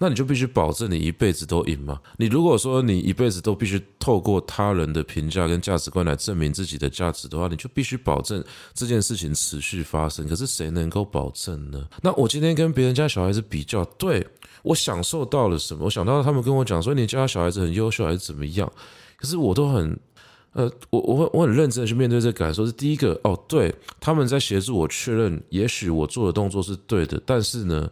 [0.00, 2.00] 那你就必须保证你一辈子都赢嘛？
[2.18, 10.28] 你如果说你一辈子都必须透过他人的评价跟价值观来证明自己的价值的话，你就必须保证这件事情持续发生。
[10.28, 11.84] 可是谁能够保证呢？
[12.00, 14.24] 那我今天跟别人家小孩子比较，对，
[14.62, 15.86] 我享受到了什么？
[15.86, 18.72] 我想到他们跟我讲说你家小孩子很优秀还是怎么样？
[19.16, 19.98] 可是我都很，
[20.58, 22.66] 呃，我我我很认真的去面对这个感受。
[22.66, 27.88] 是第一个哦，对，他们在协助我确认，也许我做的动作是对的，但是呢。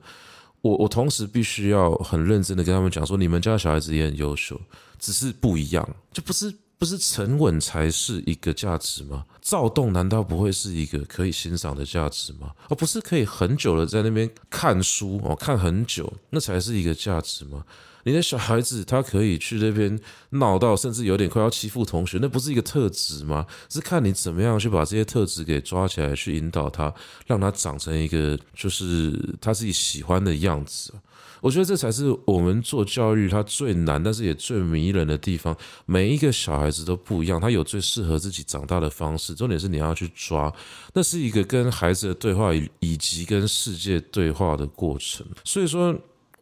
[0.63, 4.61] 我我同时必须要很认真的跟他们讲说，你们家小孩子也很优秀，
[4.99, 9.25] 只是不一样，就不是不是沉稳才是一个价值吗？
[9.41, 12.51] 躁动难道不会是一个可以欣赏的价值吗？
[12.69, 17.65] 而不是可以很久的在那边看书哦，看很久，那才是一个价值吗？
[18.07, 19.99] 你的小孩子他可以去那边
[20.31, 23.45] 闹到，甚至有点快要欺负同学，那不是一个特质吗？
[23.69, 26.95] 是看你怎么样去把这些特质给抓起来，去引导他，
[27.27, 30.95] 让他长成一个就是他自己喜欢的样子。
[31.40, 35.57] 我觉得这才是我们做教育他最难，但是也最迷人的地方。
[35.85, 39.35] 每一个小孩子都不一样，他有最适合自己长大的方式。
[39.35, 40.55] 重点是你要去抓，
[40.95, 45.27] 那是一个跟孩子的对话以及跟世界对话的过程。
[45.42, 45.92] 所以说。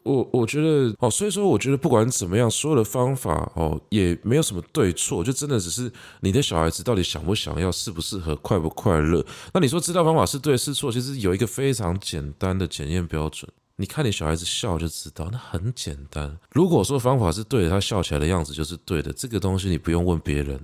[0.05, 5.91] 我我觉得哦，所以说我觉得不管怎么样，所有的方法哦也没有什么对错，就真的只是
[6.21, 9.25] 你的小孩子到底想不想要，适不适合，快不快乐。
[9.55, 16.39] 那你说知道方法是对是错，其实有一个非常简单的检验标准，你看你小孩子笑就知道，那很简单。
[16.53, 20.61] 如果说方法是对的，他笑起来的样子就是对的，这个东西你不用问别人。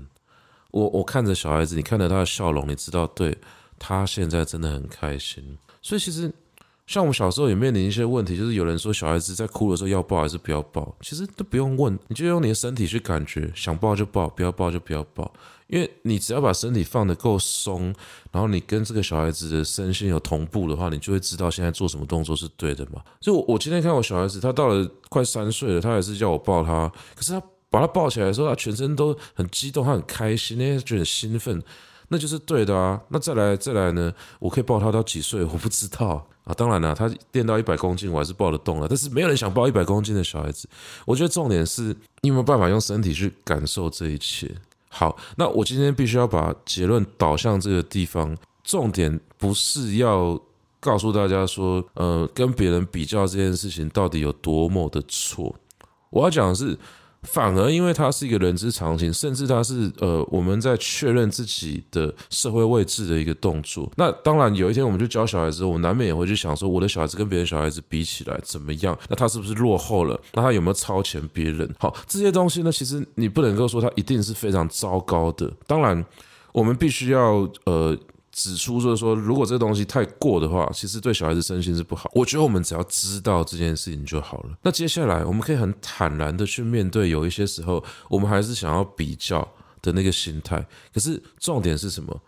[0.71, 3.35] 我我看着小孩子，你看着他的笑容，你知道对，
[3.79, 5.57] 他现在真的很开心。
[5.81, 6.31] 所以其实。
[6.91, 15.33] 像我们小时候也面临一些问题，就是有人说小孩子在哭的时候要抱还是不要抱，其实都不用问，你就用你的身体去感觉，想抱就抱，不要抱就不要抱，
[15.69, 17.95] 因为你只要把身体放得够松，
[18.33, 23.01] 然后你跟这个小孩子的身心有同步的话，你就会知道现在做什么动作是对的嘛。
[23.21, 31.63] 就我我今天看我小孩子，他到了快三岁了，他还是叫我抱他，可是他把他抱起来的时候，他全身都很激动，他很开心，那些觉得很兴奋。
[32.09, 34.13] 那就是对的啊，那再来再来呢？
[34.41, 35.45] 我可以抱他到几岁？
[35.45, 36.55] 我不知道啊。
[36.55, 38.87] 当然了，他练到一百公斤，我还是抱得动了。
[38.89, 40.69] 但是没有人想抱一百公斤的小孩子。
[41.05, 44.51] 我觉得重点是你有没有办法用身体去感受这一切。
[44.89, 48.37] 好，那我今天必须要把结论导向这个地方。
[48.63, 50.41] 重点不是要
[50.79, 55.55] 告诉大家说，呃，跟别人比较这件事情到底有多么的错。
[56.11, 56.79] 我要讲的是。
[57.23, 63.91] 反而，因为它是一个人之常情，甚至它是呃我们在确认自己的社会位置的一个动作。
[63.97, 68.99] 那当然，有一天我们就教小孩子，我难免也会去想说，我的小孩子跟别的小孩子比起来怎么样？
[69.09, 70.19] 那他是不是落后了？
[70.33, 71.69] 那他有没有超前别人？
[71.79, 75.53] 好，这些东西呢，其实你不能够说他一定是非常糟糕的。
[75.67, 76.05] 当然，
[76.53, 77.97] 我们必须要呃。
[78.43, 82.11] 指出，就是说，如果这个东西太过的话，其实对小孩子身心是不好。
[82.15, 84.57] 我觉得我们只要知道这件事情就好了。
[84.63, 89.47] 那接下来我们可以很坦然的去面对，有一些时候我们还是想要比较
[89.83, 90.67] 的那个心态。
[90.95, 92.19] 可是重点是什么？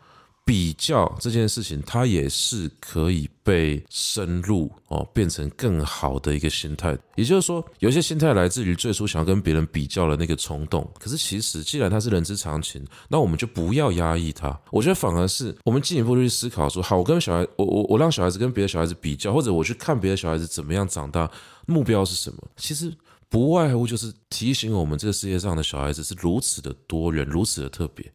[0.44, 6.98] 比较这件事情，它也是可以被深入哦，变成更好的一个心态。
[7.14, 10.88] 也就是说，有些心态来自于最初想要跟别人比较的那个冲动。
[10.98, 14.60] 可是其实，既然它是人之常情，那我们就不要压抑它。
[14.72, 21.30] 我觉得反而是我们进一步去思考说：好，我跟小孩，我我我让小孩子跟别的小孩子比较，或者我去看别的小孩子怎么样长大，
[21.66, 22.38] 目标是什么？
[22.56, 22.92] 其实
[23.28, 28.12] 不外乎就是提醒我们，这个世界上的小孩子是如此的多元，如此的特别。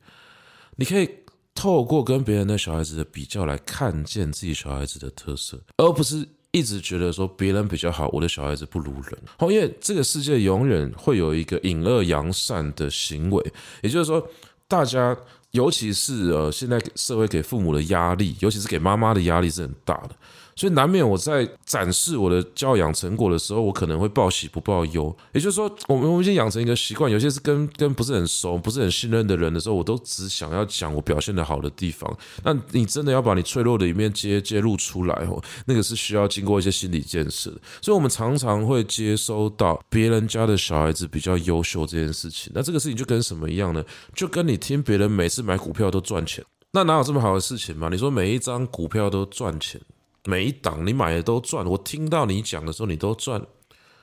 [0.76, 1.10] 你可以。
[1.58, 9.17] 透过跟别人的小孩子的比较来看见自己小孩子的特色，而不是一直觉得说别人比较好，我的小孩子不如人。
[9.39, 13.43] 好，因为这个世界永远会有一个隐恶扬善的行为，
[13.82, 14.24] 也就是说，
[14.67, 15.17] 大家
[15.50, 20.15] 尤其是呃，现在社会给父母的压力，尤其是给妈妈的压力是很大的。
[20.58, 25.15] 所以难免我在展示我的教养成果的时候，我可能会报喜不报忧。
[25.32, 32.12] 也就是说，我们我们已经养成一个习惯，有些是跟跟不是很熟、不是很信任的人的时候，我都只想要讲我表现的好的地方。
[32.43, 37.62] 那你真的要把你脆弱的一面揭揭露出来哦，那个是需要经过一些心理建设的。
[37.80, 42.52] 所以我们常常会接收到别人家的小孩子比较优秀这件事情。
[42.56, 43.84] 那这个事情就跟什么一样呢？
[44.15, 47.89] 就跟你听别人每次买股票都赚钱，那哪有这么好的事情嘛？
[47.89, 49.80] 你说每一张股票都赚钱。
[50.28, 53.42] 每一档你买的都赚，我听到你讲的时候你都赚，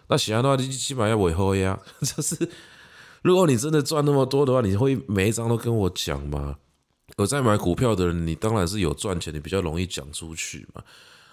[0.09, 1.79] 那其他的话你起码要尾后呀。
[2.01, 2.49] 就是
[3.21, 6.57] 如果你真的赚那么多的话，你会每一张都跟我讲吗？
[7.19, 10.83] 我在买股票的人，你当然是有赚钱，你比较容易讲出去嘛。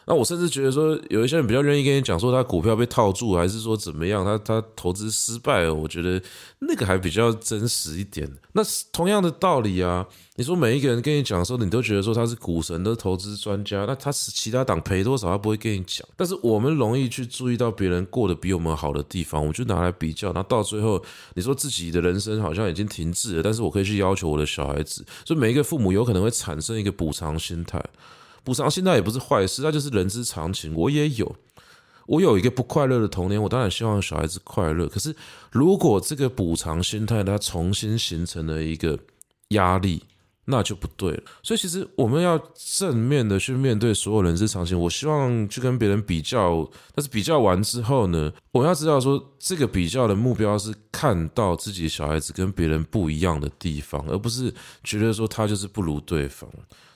[0.06, 5.74] 那我甚至觉得说，有一些人比较愿意跟你讲说他股票被套住，还是说怎么样，他他投资失败了。
[5.74, 6.22] 我觉得
[6.60, 8.30] 那个还比较真实一点。
[8.54, 8.62] 那
[8.92, 16.06] 同样的道理啊，你说每一个人跟你讲的时候，你都觉得说他是股神的投资专家，那他是其他党赔多少，他不会跟你讲。
[16.18, 20.34] 但是我们容易去注意到别人过得比我们好的地方，我就拿来比较。
[20.34, 21.02] 那到最后，
[21.36, 25.06] 你说自己的人生好像已经停滞了，但是我可以去要求我的小孩子。
[25.24, 27.82] 所以每一个父母有可能会产生一个补偿心态。
[28.44, 30.74] 补偿心态也不是坏事，那就是人之常情。
[30.76, 31.36] 我也有，
[32.08, 34.88] 我有一个不快乐的童年，我当然希望小孩子快乐。
[34.88, 35.16] 可是，
[35.52, 38.98] 如果这个补偿心态它重新形成了一个
[39.50, 40.04] 压力，
[40.46, 41.24] 那就不对了。
[41.44, 44.78] 所以，其实我们要正面的去面对所有人之常情。
[44.78, 54.52] 我希望去跟别人比较，但是比较完之后呢，我要知道说，这个比较的目标是看到自己小孩子跟别人不一样的地方，而不是
[54.84, 56.50] 觉得说他就是不如对方。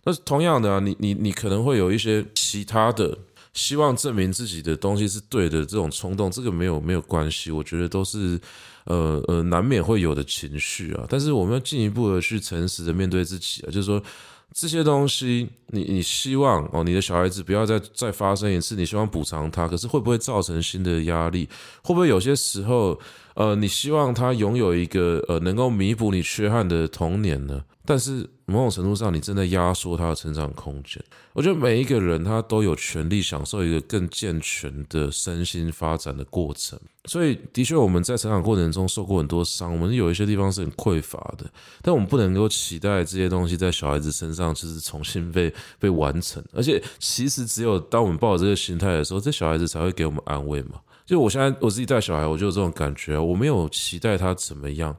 [0.05, 3.17] 那同样的啊，你你你可能会有一些其他的
[3.53, 8.39] 希望证明自己的东西是对的这种冲动，这个没有没有关系，我觉得都是
[8.85, 11.05] 呃呃难免会有的情绪啊。
[11.09, 14.01] 但是我们要进一步的去诚实的面对自己啊，就是说
[14.53, 21.49] 这些东西你，你希望哦，你的小孩子不要再再发生一次，你希望补偿他，可是会不会造成新的压力？
[21.81, 22.99] 会不会有些时候
[23.33, 27.63] 呃，你希望他拥有一个呃能够弥补你缺憾的童年呢？
[27.85, 31.03] 但是某种程度上，你正在压缩他的成长空间。
[31.33, 36.79] 我觉得每一个人他都有权利享受一个更健全的身心发展的过程。
[37.05, 41.45] 所以，的确我们在成长过程中受过很多伤，我们有一些地方是很匮乏的。
[41.81, 46.43] 但我们不能够期待这些东西在小孩子身上就是重新被被完成。
[46.53, 50.79] 而且，其实只有当我们抱着这个心态的时候，这小孩子才会给我们安慰嘛。
[51.05, 54.95] 就我现在我自己带小孩，我就有这种感觉，我没有期待他怎么样。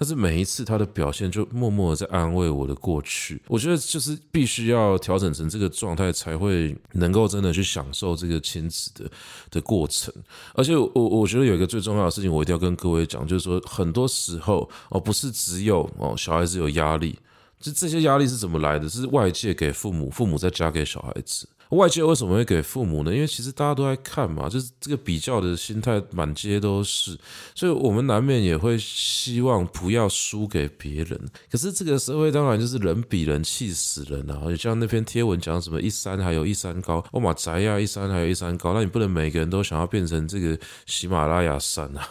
[0.00, 9.10] 但是每一次他的表现就默默的在安慰我的过去，我觉得就是必须要调整成这个状态，才会能够真的去享受这个亲子的
[9.50, 10.10] 的过程。
[10.54, 17.18] 而且我我觉得有一个最重要的事情，我一定要跟各位讲，就是说很多时候哦，不是只有哦小孩子有压力，
[17.60, 18.88] 就这些压力是怎么来的？
[18.88, 21.46] 是外界给父母，父母再加给小孩子。
[21.70, 23.14] 外界为什么会给父母呢？
[23.14, 27.16] 因为其实大家都在看嘛，就是这个比较的心态满街都是，
[27.54, 31.16] 所以我们难免也会希望不要输给别人。
[31.48, 34.42] 可是这个社会当然就是人比人气死人啊！
[34.48, 42.08] 就像那篇贴文讲什么一山还有一山高，我马宅呀一山还有一山高，那你不能每个人都想要变成这个喜马拉雅山啊！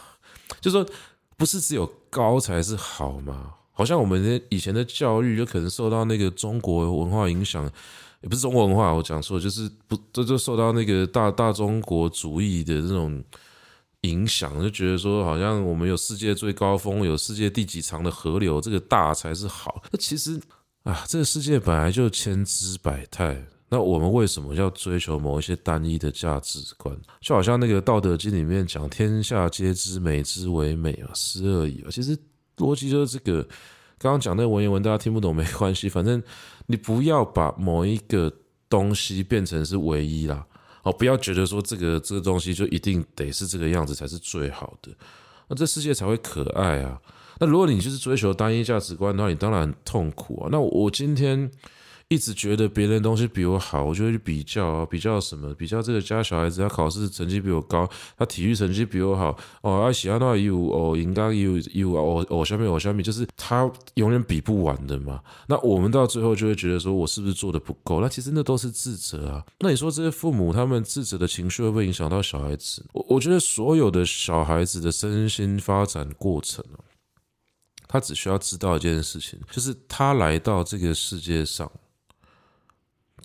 [0.62, 0.86] 就说
[1.36, 3.52] 不是只有高才是好嘛？
[3.72, 7.70] 好像我们以前的教育就可能受到那个中国文化影响。
[8.22, 13.22] 也不是中国文化，我讲错，就是不这就受到那个大大中国主义的这种
[14.02, 19.82] 影响，就觉得说好像我们有世界最高峰，有世界第几长的河流，这个大才是好。
[19.90, 20.38] 那其实
[20.82, 26.94] 啊，这个世界本来就千姿百态，那我们为什么要追求某一些单一的价值观？
[27.22, 32.14] 就好像那个《道德经》里面讲“天下皆知美之为美啊，斯恶已”，啊其实
[32.58, 33.48] 逻辑就是这个。
[34.02, 36.22] 刚刚讲那个文言文，大家听不懂没关系，反正
[36.70, 38.32] 你不要把某一个
[38.68, 40.46] 东西变成是唯一啦。
[40.84, 44.90] 哦，不要觉得说这个这个东西就一定得是这个样子才是最好的，
[45.48, 47.00] 那这世界才会可爱啊。
[47.38, 50.48] 那如果你就是追求单一价值观，的话你当然很痛苦啊。
[50.50, 51.50] 那我今天。
[52.10, 55.54] 一直觉得别人东西比我好，我就会去比较啊，比较什么？
[55.54, 57.88] 比较这个家小孩子他考试成绩比我高，
[58.18, 65.22] 他体育成绩比我好哦，而喜欢那有哦，应该有有哦哦，下面哦下面就是他永远比不完的嘛。
[65.46, 68.00] 那我们到最后就会觉得说，我是不是做的不够？
[68.00, 69.46] 那其实那都是自责啊。
[69.60, 72.84] 那你说这些父母他们自责的情绪会不会影响到小孩子？
[72.92, 76.82] 我我觉得所有的小孩子的身心发展过程啊，
[77.86, 81.70] 他只需要知道一件事情，就是他来到这个世界上。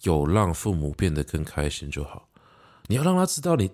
[0.05, 2.29] 有让父母变得更开心就好。
[2.87, 3.69] 你要让他知道你，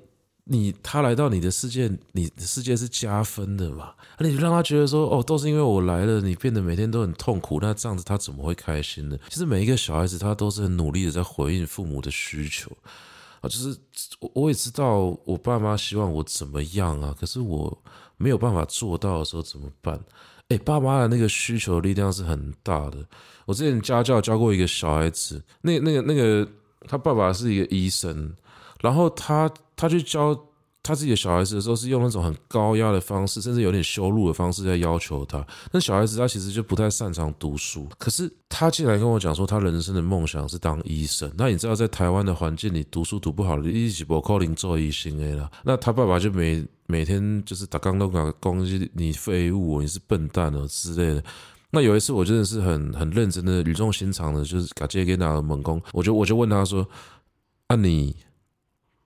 [0.45, 3.93] 你他来到你的世界，你的世界是加分的嘛？
[4.19, 9.17] 你让他觉得说，哦，都是因为我来了，你变得每天都很痛苦，那这样子他怎么会开心呢？
[9.29, 12.71] 其实每一个小孩子他都是很努力的在回应父母的需求
[13.41, 13.75] 啊，就是
[14.19, 17.77] 我我也知道我爸妈希望我怎么样啊，可是我
[18.17, 19.99] 没有办法做到的时候怎么办？
[20.51, 22.97] 哎，爸妈的那个需求力量是很大的。
[23.45, 26.45] 我之前家教教过一个小孩子，那那个那个
[26.89, 28.33] 他爸爸是一个医生，
[28.81, 30.37] 然后他他去教
[30.83, 35.45] 他自己的小孩子的时候，是用那种很高压的方式，甚至有点羞辱的方式在要求他。
[35.71, 41.31] 那小孩子他其实就不太擅长读书，可是他竟然跟我讲说，他人生的梦想是当医生。
[41.37, 45.49] 那你知道，在台湾的环境里，读书读不好的一起不靠零做医生的啦。
[45.63, 46.65] 那他爸爸就没。
[46.91, 51.23] 每天就是打钢都打攻击你废物，你是笨蛋哦之类的。
[51.69, 55.81] 那有一次我真的是很很认真的语重心长的，就是直接给他个猛攻。
[55.93, 56.85] 我就我就问他说
[57.67, 58.13] ：“啊，你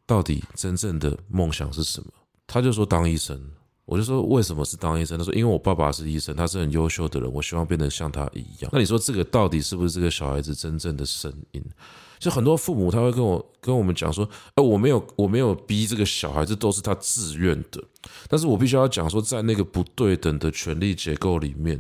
[0.08, 2.08] 到底真正的梦想是什么？”
[2.48, 3.40] 他就说当医生。
[3.86, 5.18] 我就说为什么是当医生？
[5.18, 8.70] 他说因为我爸爸是医生，他是很优秀的人，我希望变得像他一样。
[8.74, 11.64] 那你说这个到底是不是这个小孩子真正的声音？
[12.18, 17.84] 就很多父母他会跟我跟我们讲说，呃，我没有我没有逼这个小孩，子都是他自愿的。
[18.28, 21.80] 但是我必须要讲说，在那个不对等的权力结构里面，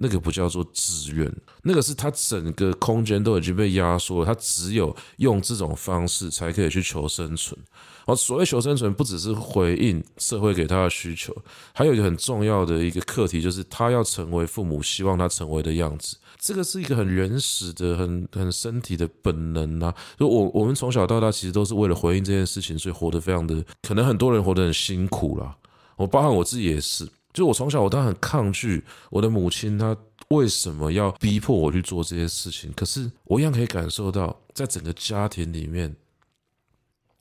[0.00, 1.30] 那个不叫做自愿，
[1.62, 7.58] 那个是他整个空间都已经被压缩了，他只有用这种方式才可以去求生存。
[8.06, 11.36] 而所谓求生存，不只是回应社会给他的需求，
[11.74, 16.16] 还有一个很重要的一个课题，就是他要成为父母希望他成为的样子。
[16.38, 19.92] 这个是一个很原始的、很很身体的本能啊！
[20.16, 25.56] 就我我们从小到大其实都是为了回应这件事情，所以活得非常的，可能很多人活得很辛苦啦。
[25.96, 27.06] 我包含我自己也是，
[27.38, 29.96] 就我从小我都很抗拒我的母亲，她
[30.28, 32.72] 为什么要逼迫我去做这些事情？
[32.74, 35.94] 可是我一样可以感受到，在整个家庭里面，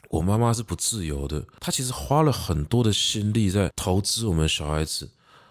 [0.09, 1.45] 我妈妈是不自由的。
[1.59, 5.07] 她其实花了很多的心力在投资我们小孩子，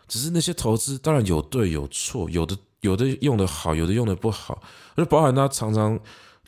[0.08, 2.56] 只是那些投资当然有对有错，有的。
[2.82, 4.62] 有的用的好，有的用的不好，
[4.94, 5.98] 而包含她常常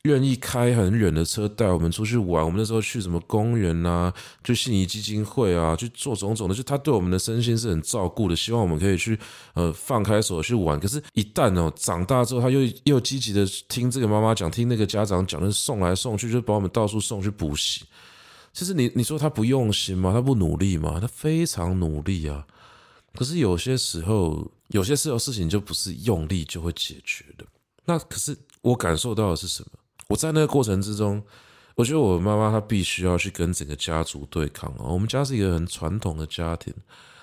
[0.02, 2.44] 愿意开很远的车带我们出去玩。
[2.44, 4.12] 我们那时候去什么公园啊，
[4.44, 9.18] 去信谊基金会啊，去做种种的，就他对我们的身心是很照顾的，希望我们可以去
[9.54, 10.78] 呃放开手去玩。
[10.78, 17.84] 可是，一旦哦长大之后，他又又积极的听这个妈妈讲，听那个家长讲，就送来送去，就把我们到处送去补习。
[18.52, 20.12] 其实你你说他不用心吗？
[20.12, 20.98] 他不努力吗？
[21.00, 22.46] 他非常努力啊。
[23.14, 24.50] 可是有些时候。
[24.68, 27.46] 有些时候事情就不是用力就会解决的。
[27.86, 29.77] 那可是我感受到的是什么？
[30.08, 31.22] 我在那个过程之中，
[31.74, 34.84] 我觉得我妈妈她必须要去跟整个家族对抗啊。
[34.88, 36.72] 我们家是一个很传统的家庭。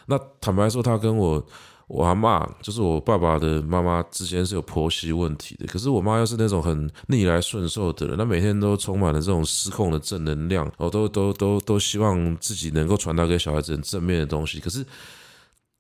[0.06, 1.44] 那坦白说，她跟我
[1.88, 5.66] 我阿嬷，就是我爸爸的妈妈之间是有婆媳问题的。
[5.66, 14.60] 可是我妈又是那种很逆来顺受的人，她每天都充满了这种失控的正能量，哦，都都都都希望自己能够传达给小孩子很正面的东西。
[14.60, 14.86] 可是。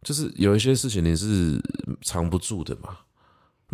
[0.04, 1.60] 就是有一些事情你是
[2.04, 2.96] 藏不住的嘛，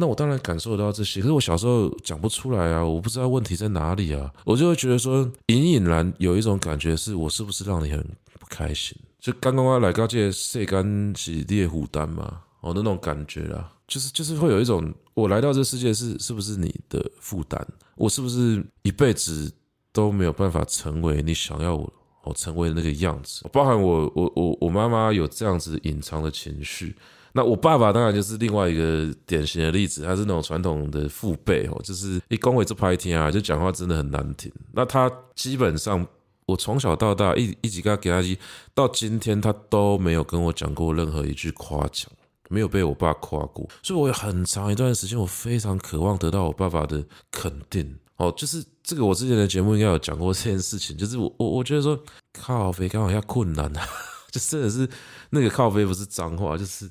[0.02, 8.00] 那我当然感受到这些，可是我小时候讲不出来啊，我不知道问题在哪里啊，我就会觉得说，隐隐然有一种感觉，是我是不是让你很
[8.40, 8.98] 不开心？
[9.20, 17.64] 就刚刚我来到这世间是你的负担嘛，哦，那种感觉啦，就是就是会有一种，我来到这世界是是不是你的负担？
[17.96, 19.54] 我是不是一辈子
[19.94, 21.94] 都没有办法成为你想要我？
[22.24, 26.96] 我成为那个样子，包含我我我我妈妈有这样子隐藏的情绪，
[27.34, 34.52] 那我爸爸当然就是另外一个典型的例子，他是那种传统的父辈哦，就是一恭维这拍天啊，就讲话真的很难听。
[34.74, 36.06] 那他基本上，
[36.46, 38.42] 我从小到大一一直跟他给他
[38.74, 42.12] 到今天他都没有跟我讲过任何一句夸奖，
[42.50, 47.98] 没有被我爸夸过，所以我有很长一段时间，我非常渴望得到我爸爸的肯定。
[48.18, 50.96] 哦，就是这个，我之前的节目应该有讲过这件事情。
[50.96, 52.00] 就是我我我觉得说
[52.34, 53.88] 靠啡刚好像困难啊，
[54.30, 54.88] 就真的是
[55.32, 56.88] 那个靠啡不是脏话，就是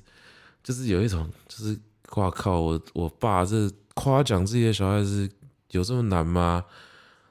[0.63, 1.79] 就是有一种就是
[2.17, 5.29] 哇靠，我我爸这夸奖自己的小孩子
[5.71, 6.65] 有这么难吗？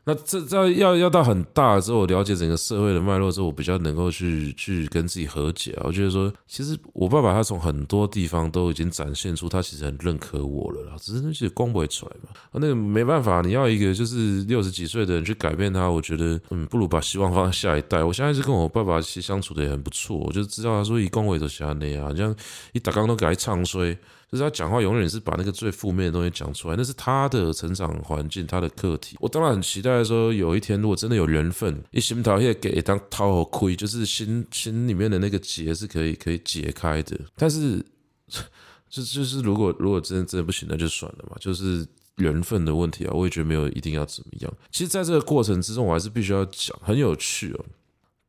[0.09, 5.83] 那这这要要到很大之后，我了解整个社会的脉络之后，我比较能够去去跟自己和解啊。
[5.85, 12.29] 我觉得说，其实我爸爸他从很多地方都已经展现出他其实很认可我了啦，只是那些光不会出来嘛。
[12.53, 18.03] 那个没办法，你要一个就是六十几岁的人去改变他，我觉得嗯，不如把希望放在下一代。
[18.03, 22.35] 我现在是跟我爸爸其实相处的也很不错，我就知道他说以恭维的下那样，像
[22.73, 23.95] 一打刚都给他唱衰。
[24.31, 29.17] 就是他讲话永远是把那个最负面的东西讲出来，那是他的成长环境，他的课题。
[29.19, 37.19] 我当然很期待说，有一天如果真的有缘分，一心桃叶给当掏和亏，就是心心里面的那个结是可以可以解开的。
[37.35, 37.83] 但是，
[38.87, 41.83] 就就是如果如果真的真的不行，那就算了嘛，就是
[42.17, 43.11] 缘分的问题啊。
[43.11, 44.53] 我也觉得没有一定要怎么样。
[44.69, 47.65] 其实，在这个过程之中，我还是必须要讲，很有趣哦。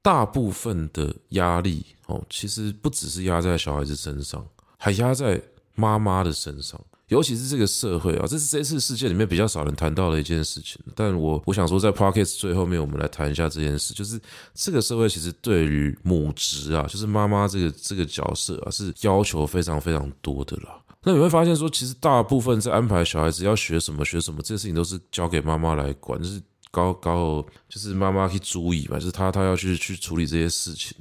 [0.01, 4.42] 大部分的压力哦，其实不只是压在小孩子身上，
[4.78, 5.38] 还压在。
[5.81, 6.78] 妈妈的身上，
[7.09, 10.78] 尤其是这个社会啊，这是这次事件里面比较少人谈到的一件事情。
[10.95, 14.20] 但我我想说，在 Podcast 最后面，我们来谈一下这件事，就是
[14.55, 20.78] 这个社会其实对于母职啊，就是妈妈这个这个角色啊，是要求非常非常多的啦。
[21.03, 26.41] 那你会发现说，其实大部分在安排小孩子要学什么学什么，这些事情都是交给妈妈来管，就是。
[26.70, 30.96] 高高就是妈妈去注意嘛，就是他他要去去处理这些事情。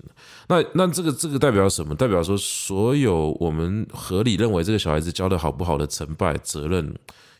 [0.47, 1.93] 那那这个这个代表什么？
[1.93, 6.91] 代表说所有我们合理认为这个小孩子教的好不好的成败责任，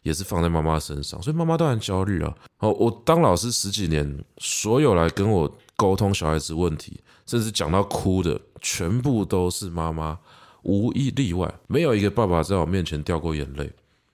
[0.03, 1.19] 也是放在妈妈身上。
[1.23, 2.35] 所以妈妈当然焦虑啊。
[2.59, 10.19] 哦，我当老师十几年，所有来跟我沟通小孩子问题，甚至讲到哭的，全部都是妈妈，
[10.61, 13.71] 无一例外，没有一个爸爸在我面前掉过眼泪。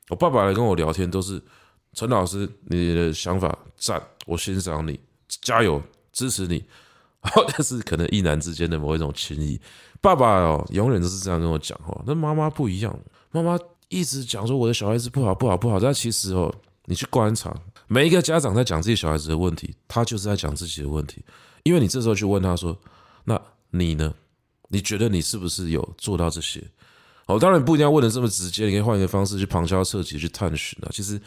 [0.07, 1.41] 我爸爸来跟我聊天都是。
[1.95, 4.99] 陈老师，你的想法赞，我欣赏你，
[5.41, 5.81] 加油，
[6.11, 6.63] 支持你。
[7.47, 9.59] 但是可能一男之间的某一种情谊，
[10.01, 11.99] 爸爸哦，永远都是这样跟我讲话。
[12.05, 12.99] 那妈妈不一样，
[13.31, 15.79] 妈妈一直讲说我的小孩子不好，不好，不好。
[15.79, 17.55] 但其实哦，你去观察，
[17.87, 21.23] 每一个家长在讲自己小孩子的问题，他就是在讲自己的问题。
[21.63, 22.77] 因为你这时候去问他说
[23.25, 23.41] ：“那
[23.71, 24.13] 你呢？
[24.67, 26.61] 你觉得你是不是有做到这些？”
[27.25, 30.89] 哦，当然不一定要问的这么直接，你可以换一个方式去旁敲侧击去探寻啊。
[30.91, 31.19] 其实。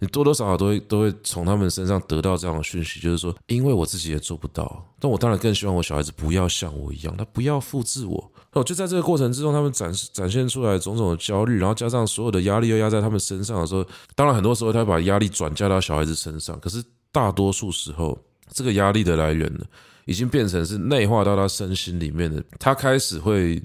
[0.00, 8.32] 你多多少少都会都会从他们身上得到这样的讯息，就是说，因为我自己也做不到，但我当然更希望我小孩子不要像我一样，他不要复制我。
[8.52, 13.84] 哦，就在这个过程之中，他们展示展现出来种种的焦虑，然后加上所有的压力又压在他们身上的时候，
[14.14, 18.16] 当然很多时候他把压力转嫁到小孩子身上，可是大多数时候，
[18.52, 19.64] 这个压力的来源呢，
[20.06, 23.60] 已经变成是内化到他身心里面的，他开始会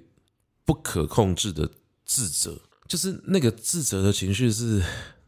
[0.66, 1.70] 不可控制的
[2.06, 4.82] 自责，就是那个自责的情绪是。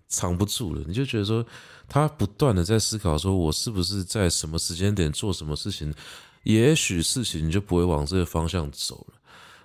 [0.08, 1.46] 藏不住了，你就觉得说，
[1.88, 5.94] 他不断的在思考，说我是不是在什么时间点做什么事情，
[6.44, 9.16] 也许事情就不会往这个方向走了。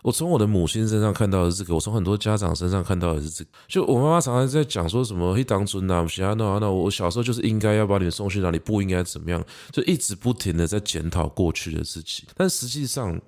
[0.02, 3.50] 我从我的母亲身上看到的是这个，我从很多家长身上看到的是这个。
[3.68, 12.24] 就我妈妈常常在讲说什么，嘿，当初那其他那那，我小时候就是应该要把你们送去哪里，不应该怎么样，就一直不停的在检讨过去的自己。
[12.34, 13.20] 但实际上，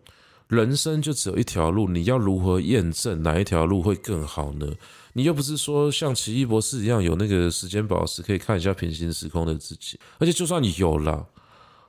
[0.48, 4.66] 人生就只有一条路，你要如何验证哪一条路会更好呢？
[5.14, 11.26] 你又不是说像奇异博士一样有那个时间宝石可以看一下平行时空的自己，而且就算你有了，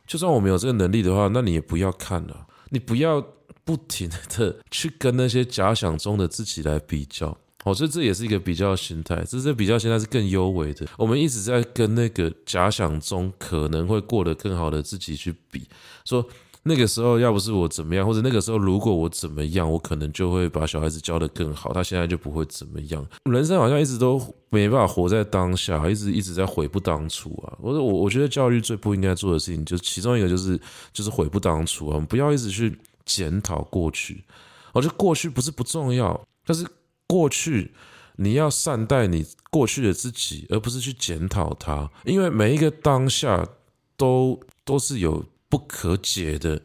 [0.06, 3.26] 就算我没有这个能力的话，那你也不要看了，你不要
[3.64, 7.38] 不停的 去跟那些假想中的自己来比较。
[7.64, 10.86] 哦，所以这也是一个比较心态，只是这比较心态是更优微的。
[10.98, 15.68] 我们一直在跟那个假想中可能会过得更好的自己去比，
[16.06, 16.28] 说。
[16.66, 21.74] 那个时候要不是我怎么样，或者那个时候如果我怎么样，我可能就会把小孩子教得更好。
[21.74, 23.06] 他现在就不会怎么样。
[23.30, 24.18] 人生好像一直都
[24.50, 27.58] 没办法活在当下，一直一直在悔不当初啊！
[27.60, 30.58] 我说我我觉得教育最不应该做的事情，就其中一个就是
[30.94, 32.00] 就是悔不当初啊！
[32.08, 34.24] 不要一直去检讨过去。
[34.72, 36.66] 我觉得过去不是不重要，但是
[37.08, 37.74] 过去
[38.16, 43.46] 你要善待你过去的自己，而不是去检讨它，因为每一个当下
[43.98, 45.26] 都都是有。
[45.54, 46.60] 不可解的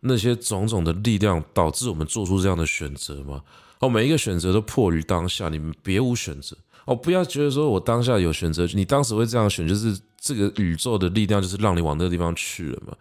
[0.00, 3.42] 那些种种的力量，导致我们做出这样的选择吗？
[3.80, 6.96] 哦，每一个选择都迫于当下，你们别无选择哦！
[6.96, 12.96] 不要觉得说我当下有选择，你当时会这样选，就是这个宇宙的力量就是让你往那个地方去了嘛？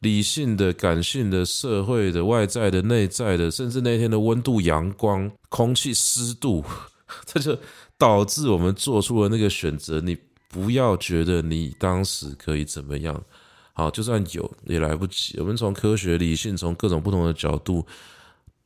[0.00, 6.64] 理性的、感性的、社会的、外在的、内在的，甚至那天的温度、阳光、空气湿度，
[7.26, 7.56] 这就
[7.96, 10.00] 导致我们做出了那个选择。
[10.00, 10.18] 你
[10.48, 13.22] 不要觉得你当时可以怎么样。
[13.80, 15.38] 好，就算有也来不及。
[15.40, 17.84] 我们从科学、理性，从各种不同的角度，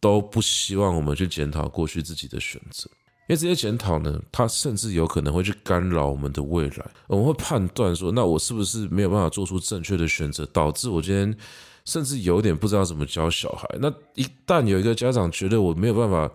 [0.00, 2.90] 都不希望我们去检讨过去自己的选择，
[3.28, 6.90] 因为这些检讨呢，它甚至有可能会去干扰我们的未来。
[7.06, 11.34] 我们会判断说，那我是不是没有办法做出正确的选择，导致我今天
[11.84, 13.68] 甚至有点不知道怎么教小孩。
[13.80, 16.30] 那一旦有一个家长觉得我没有办法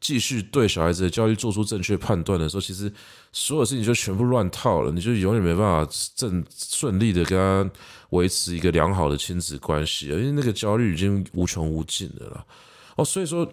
[0.00, 2.92] 继续对小孩子的教育做出正确判断的时候，其实
[3.32, 7.70] 所有事情就全部乱套了，你就永远没办法正顺利的跟他
[8.14, 12.46] 维持一个良好的亲子关系，因为那个焦虑已经无穷无尽的了。
[12.96, 13.46] 哦，所以说，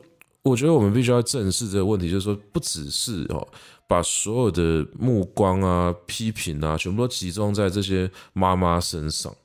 [0.44, 3.48] 我觉得我们必须要正视这个问题，就是说，不只是哦，
[3.88, 9.36] 把所有的目光啊、批评啊，全部都集中在这些妈妈身上。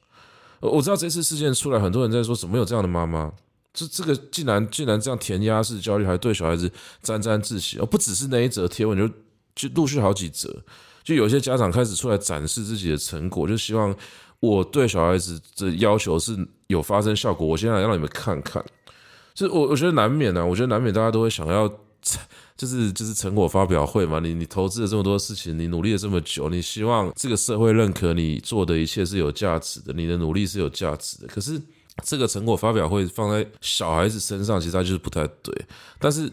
[0.61, 3.33] 我知道这次事件出来，很多人在说，怎么有这样的妈妈？
[3.73, 6.71] 这这个竟然竟然这样填鸭式教育，还对小孩子
[7.03, 7.85] 沾沾自喜哦！
[7.85, 9.07] 不只是那一则贴文，就
[9.55, 10.51] 就陆续好几则，
[11.05, 13.95] 就有些家长开始出来展示自己的成果，就希望
[14.41, 17.47] 我对小孩子的要求是有发生效果。
[17.47, 18.65] 我现在来让你们看看，
[19.35, 21.69] 就我我觉得难免啊，我觉得难免大家都会想要，
[22.57, 24.19] 就是就是成果发表会嘛。
[24.21, 31.27] 你你投资了这么多事情，你努力了这么久，你希望这个社会认可你做的一切是有价值的，你的努力是有价值的。
[31.27, 31.61] 可是。
[32.05, 35.65] 这个成果发表会放在小孩子身上，其实它就是不太对。
[35.99, 36.31] 但是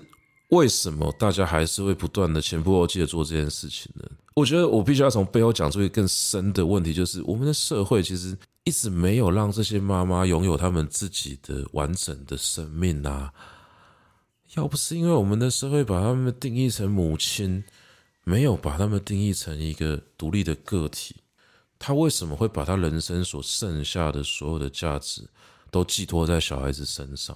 [0.54, 4.10] 为什么大家还是会不断的前仆后继的做这件事情呢？
[4.36, 13.32] 我觉得我必须要从背后讲出一个更深的问题，就是我们的社会其实一直没有让这些妈妈拥有他们自己的完整的生命啊。
[14.56, 17.64] 要不是因为我们的社会把他们定义成母亲，
[18.24, 21.16] 没有把他们定义成一个独立的个体，
[21.80, 25.28] 他为什么会把他人生所剩下的所有的价值？
[25.72, 27.36] 都寄托在小孩子身上，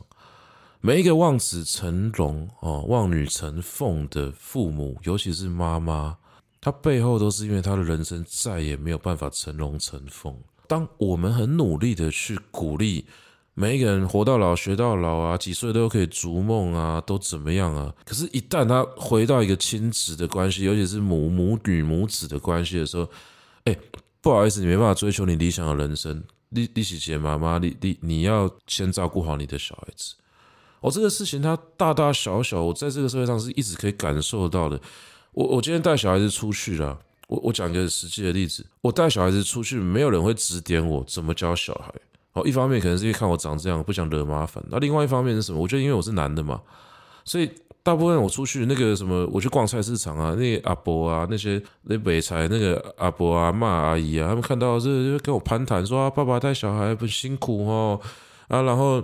[0.79, 6.17] 每一个望子成龙哦，望女成凤的父母，尤其是妈妈，
[6.61, 10.35] 她背后都是因为她的人生再也没有办法成龙成凤。
[10.67, 13.05] 当我们很努力的去鼓励
[13.53, 17.91] 每一个人活到老学到老啊，几岁都可以逐梦啊，都怎么样啊？
[18.05, 23.09] 可是，一旦他回到一个亲子的关系，尤其是母母女母子的关系的时候，
[23.63, 23.75] 哎，
[24.21, 26.23] 不好意思，你没办法追求你理想的人生。
[26.49, 30.13] 你你喜姐妈妈，你你你要先照顾好你的小孩子。
[30.81, 34.79] 哦，这个事情它大大小小，我在这个社会上是一直可以感受到的。
[35.33, 36.97] 我我今天带小孩子出去了，
[37.27, 41.93] 我我讲一个实际的例子，我带小孩子出去，没有人会指点我怎么教小孩。
[42.33, 44.63] 哦，一方面可能是因为看我长这样，不想惹麻烦。
[44.69, 45.59] 那另外一方面是什么？
[45.59, 46.61] 我觉得因为我是男的嘛，
[47.23, 47.49] 所以。
[47.83, 57.97] 大部分我出去那个什么，我去逛菜市场啊，那阿伯啊，那些那北菜那个阿伯啊、妈阿姨啊，他们看到这就跟我攀谈说啊，爸爸带小孩不辛苦哦
[58.49, 59.01] 啊，然后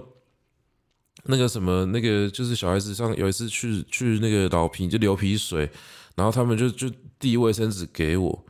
[1.26, 5.70] 那个什么那个就是小孩子上有一次去去那个老皮就流鼻水，
[6.16, 8.46] 然后他们就就递卫生纸给我。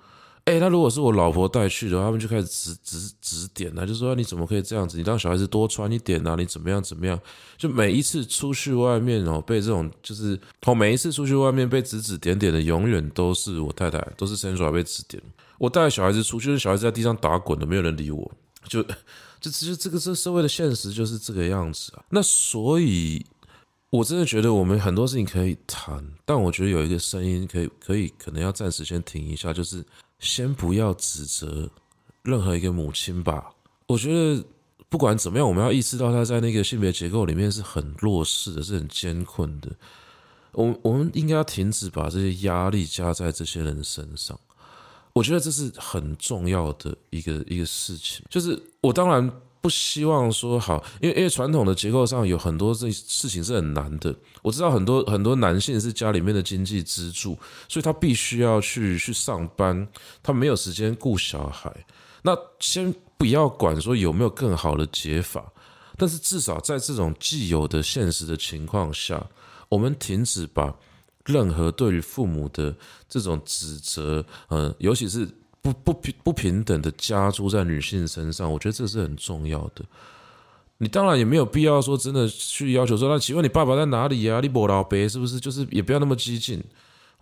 [0.46, 4.98] 哎，那如果是我老婆带去的话，他们就开始指指指点了，就说你怎么可以这样子？
[4.98, 6.36] 你让小孩子多穿一点啊？
[6.38, 7.18] 你怎么样怎么样？
[7.58, 15.24] 就每一次出去外面哦，被这种就是哦，每一次出去外面被指指点点的，永远都是我太太，都是生出来被指点。
[15.60, 18.30] 我带小孩子出去，小孩子在地上打滚的，没有人理我，
[18.68, 18.86] 就
[19.44, 22.04] 这其实这个这社会的现实就是这个样子啊。
[22.10, 23.24] 那所以，
[23.92, 29.86] 我真的觉得我们很多事情可以谈，但我觉得有一个声音可以可以可能要暂时先停一下，就是。
[30.20, 31.70] 先不要指责
[32.22, 33.52] 任何一个母亲吧。
[33.88, 34.42] 我觉得
[34.88, 39.70] 不管怎么样，我们要意识到她在那个性别结构里面是很弱势的，是很艰困的。
[40.54, 44.40] 我我们应该要停止把这些压力加在这些人身上。
[45.14, 48.26] 我觉得这是很重要的一个一个事情。
[48.30, 49.32] 就是我当然。
[49.64, 54.14] 不希望说好，因为因为传统的结构上有很多这事情是很难的。
[54.42, 57.40] 我知道很多很多男性是家里面的经济支柱，
[57.70, 59.88] 所以他必须要去去上班，
[60.22, 61.74] 他没有时间顾小孩。
[62.24, 65.50] 那先不要管说有没有更好的解法，
[65.96, 69.26] 但是至少在这种既有的现实的情况下，
[69.70, 70.76] 我们停止把
[71.26, 72.76] 任何对于父母的
[73.08, 75.28] 这种指责，嗯，尤其是。
[75.64, 79.86] 不不平不平等的加诸在女性身上，我觉得这是很重要的。
[80.80, 84.42] 你当然也没有必要说真的去要求说，那请问你爸爸在哪里呀？
[84.42, 85.40] 你不老呗是不是？
[85.40, 86.62] 就是也不要那么激进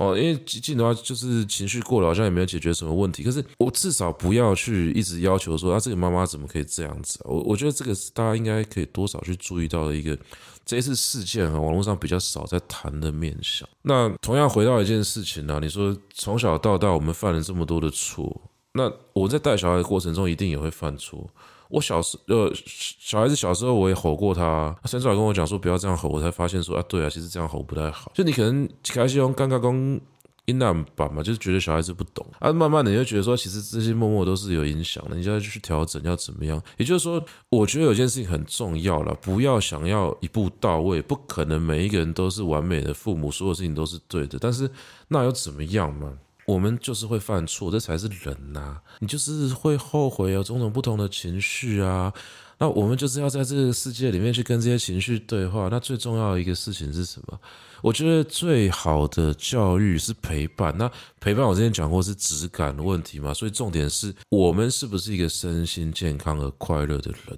[0.02, 3.24] 哦，因为激进的话就是情绪过了，好像也没有解决什么问题。
[3.24, 7.20] 可是我至少不要去一直要求说，啊，这个妈妈怎么可以这样子？
[7.24, 10.18] 我我觉得这个是大家应该可以多少去注意到的一个。
[10.64, 13.68] 这一次事件啊，网络上比较少在谈的面向。
[13.82, 18.42] 那同样回到一件事情呢，你说从小到大我们犯了这么多的错，
[18.74, 21.28] 那我在带小孩的过程中一定也会犯错。
[21.72, 28.12] 我小时呃小孩子小时候我也吼过他，他甚至还跟我讲说不要这样吼，我才发现说啊对啊，其实这样吼不太好。
[28.14, 30.02] 就你可能开始用刚刚刚。
[30.46, 36.62] 阴暗版嘛，就是觉得小孩子不懂啊，慢慢的你就觉得说，其实这些默默都是有影响的，你就要去调整，要怎么样？
[36.78, 44.40] 也就是说，我觉得有件事情很重要了，不要想要一步到位，不可能每一个人都是完美的父母，所有事情都是对的。
[44.42, 44.70] 但是
[45.10, 46.12] 那又怎么样嘛？
[46.52, 48.78] 我们就是会犯错，这才是人呐。
[49.00, 52.12] 你就是会后悔，有种种不同的情绪啊。
[52.58, 55.70] 那我们就是要在这个世界里面去跟这些情绪对话。
[55.72, 57.40] 那最重要的一个事情是什么？
[57.82, 60.76] 我觉得最好的教育是陪伴。
[60.78, 67.38] 那陪伴我之前讲过是质感的问题嘛，所以重点是我们是不是一个身心健康而快乐的人。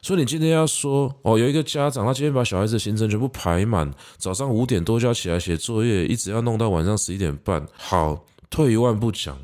[0.00, 7.64] 所以你今天要说哦，有一个家长他今天把小孩子的行程全部排满，早上五点多就要起来写作业，一直要弄到晚上十一点半。
[7.76, 9.36] 好，退一万步讲。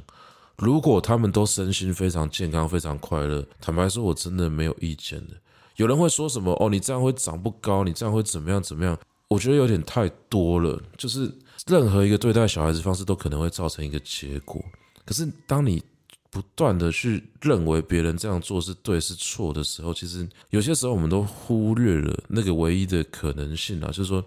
[0.59, 5.35] 如果他们都身心非常健康、非常快乐，坦白说，我真的没有意见的。
[5.77, 6.53] 有人会说什么？
[6.61, 8.63] 哦，你这样会长不高，你这样会怎么样？
[8.63, 8.99] 怎么样？
[9.29, 10.79] 我觉得有点太多了。
[10.97, 11.33] 就是
[11.67, 14.63] 任何一个对待小孩子方式都可能会造成一个结果。
[15.07, 15.83] 可是当你
[16.29, 24.23] 不断的去认为别人这样做是对是错的时候，其实有些时候我们都忽略了那个唯一的可能性啊，就是说。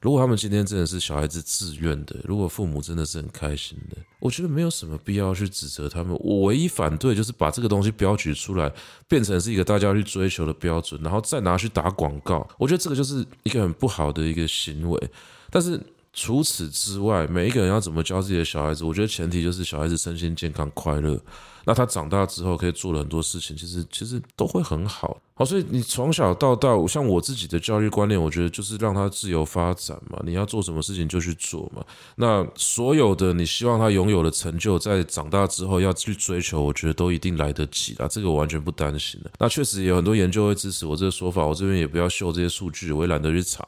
[0.00, 6.16] 如果他们今天真的是小孩子自愿的，如果父母真的是很开心的，我觉得没有什么必要去指责他们。
[6.20, 8.72] 我唯一反对就是把这个东西标举出来，
[9.08, 12.48] 变成是一个大家去追求的标准，然后再拿去打广告。
[12.58, 15.10] 我觉得这个就是一个很不好的一个行为。
[15.50, 15.80] 但是
[16.12, 21.20] 除此之外，每一个人要怎么教自己的小孩子，我觉得前提就是小孩子身心健康、快乐。
[21.68, 25.20] 那他长大之后可以做了很多事情，其实其实都会很好。
[25.34, 30.18] 好，所以你从小到大，像我自己的教育观念，我觉得就是让他自由发展嘛。
[30.24, 31.84] 你要做什么事情就去做嘛。
[32.16, 38.08] 那所有的你希望他拥有的成就，在长大之后要去追求，我觉得都一定来得及啦。
[38.08, 39.30] 这个我完全不担心的。
[39.38, 43.62] 那确实有很多研究会支持我这个说法，我这边也不要秀这些数据，我也懒得去查。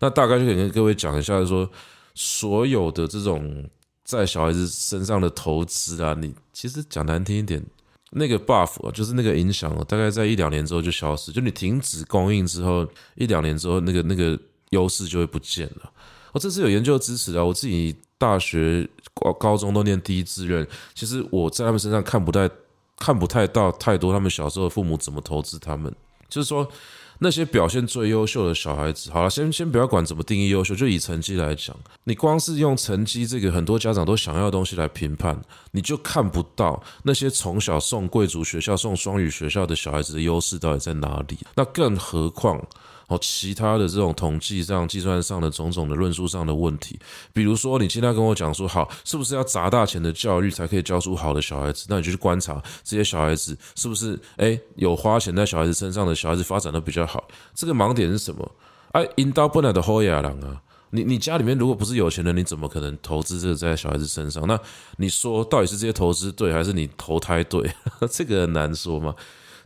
[0.00, 1.70] 那大概就可以跟各位讲一下，说
[2.16, 3.64] 所有的这种。
[4.04, 7.64] 在小孩子身上的投资啊，你其实讲难听一点，
[8.10, 11.32] 那个 buff 啊，就是那个影响大概在一两年之后就消失。
[11.32, 14.38] 就你停止供应之后，一两年之后，那个那个
[14.70, 15.90] 优势就会不见了。
[16.32, 17.44] 哦，这是有研究支持的。
[17.44, 22.50] 我自己大学、高高中都念第一志愿，其实我在他们身上看不太、
[22.98, 25.90] 看不太到太多他们小时候父母怎么投资他们，
[26.28, 26.70] 就是说。
[27.18, 35.40] 那些表现最优秀的小孩子，好了，先先不要管怎么定义优秀，就以成绩来讲，你光是用成绩这个很多家长都想要的东西来评判，
[35.72, 41.38] 你就看不到那些从小送贵族学校、送双语学校的小孩子的优势到底在哪里。
[41.54, 42.60] 那更何况。
[43.08, 46.98] 哦，其他的这种统计上、计算上的种种的论述上的问题，
[47.32, 51.86] 比如说你今天跟我讲说，好，是不是要砸大钱的教育才可以教出好的小孩子？
[51.88, 57.22] 那你就去观察这些小孩子是不是，诶，有花钱在小孩子身上的小孩子发展的比较好？
[57.54, 58.50] 这个盲点是什么？
[58.92, 64.46] 哎，引导本来的好野人啊，你你家里面如果不是有钱人，你怎么可能投资这个在小孩子身上？
[64.46, 64.58] 那
[64.96, 67.70] 你说到底是这些投资对，还是你投胎对？
[68.10, 69.14] 这个很难说嘛。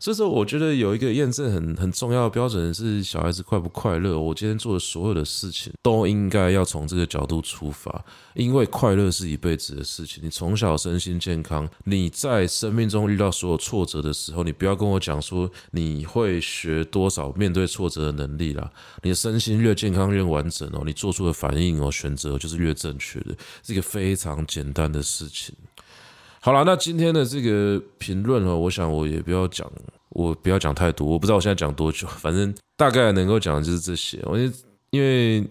[0.01, 4.19] 所以说，我觉得有一个验证很很重要的标准是小孩子快不快乐。
[4.19, 10.23] 我今天做的所有的事情都应该要从这个角度出发，因为快乐是一辈子的事情。
[10.25, 18.71] 你从小身心健康，你在生命中遇到所有挫折的时候，你不要跟我讲说你会学多少面对挫折的能力啦。
[19.03, 23.35] 你的身心越健康越完整哦，你做出的反应哦选择就是越正确的，
[23.65, 25.55] 是一个非常简单的事情。
[26.41, 29.71] 好了，那今天的这个评论哦，我想我也不要讲，
[30.11, 34.21] 我不要讲太多，我不知道我现在讲多久，反正大概能够讲的就是这些。
[34.23, 34.39] 我
[34.91, 35.45] 因为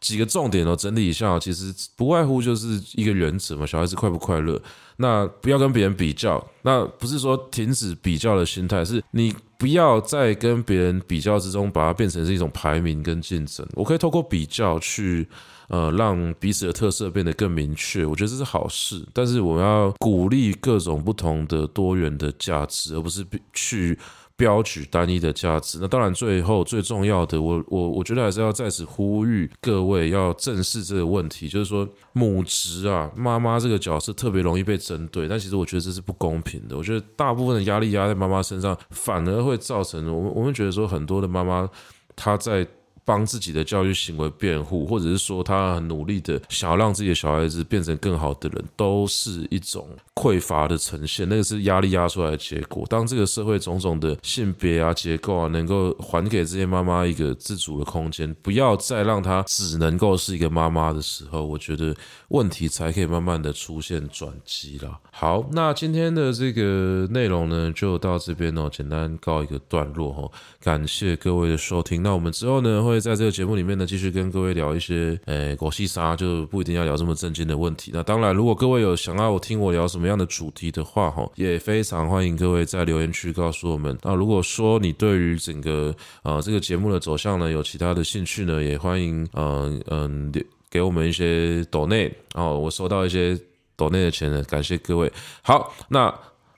[0.00, 4.60] 几个重点哦，整理一下，其实不外乎就是一个原则嘛，小孩子快不快乐？
[4.96, 13.64] 那不要跟别人比较，那不是说停止比较的心态，是你不要在跟别人比较之中，把它变成是一种排名跟竞争。
[13.74, 15.28] 我可以透过比较去。
[15.72, 19.02] 呃，让彼此的特色变得更明确，我觉得这是好事。
[19.14, 23.98] 但是我们要鼓励各种不同的多元的价值，而不是去
[24.36, 25.78] 标举单一的价值。
[25.80, 36.76] 那当然，最后最重要的，我我我觉得还是要在此呼吁各位要正视这个问题，就是说母职啊，妈妈这个角色特别容易被针对，但其实我觉得这是不公平的。
[36.76, 41.66] 我觉得大部分的压力压在妈妈身上，反而会造成我们我们觉得说很多的妈妈
[42.14, 42.68] 她在。
[43.04, 51.28] 帮自己的教育行为辩护，或者是说他很努力的想要让自己的小孩子变成更好的人，都是一种匮乏的呈现。
[51.28, 52.86] 那个是压力压出来的结果。
[52.88, 61.92] 当这个社会种种的性别啊、结构啊，能够还给这些妈妈一个自主的空间，不要再让她只能够是一个妈妈的时候，我觉得
[62.28, 64.96] 问题才可以慢慢的出现转机了。
[65.10, 70.30] 好，那今天的这个内容呢，就到这边哦，简单告一个段落哦。
[70.62, 72.00] 感谢各位的收听。
[72.02, 72.91] 那我们之后呢，会。
[72.92, 77.90] 会在这个节目里面呢，继续跟各位聊一些，诶，国际沙就不一定要聊这么正经的问题。
[77.94, 83.98] 那当然，如果各位有想要我听我聊什么样的主题的话，哈，也非常欢迎各位在留言区告诉我们。
[84.02, 90.32] 那如果说你对于整个呃这个节目的走向呢，有其他的兴趣呢，也欢迎，嗯嗯，
[90.70, 92.14] 给我们一些抖内。
[92.34, 93.38] 然后我收到一些
[93.74, 95.10] 抖内的钱呢，感谢各位。
[95.42, 96.14] 好，那。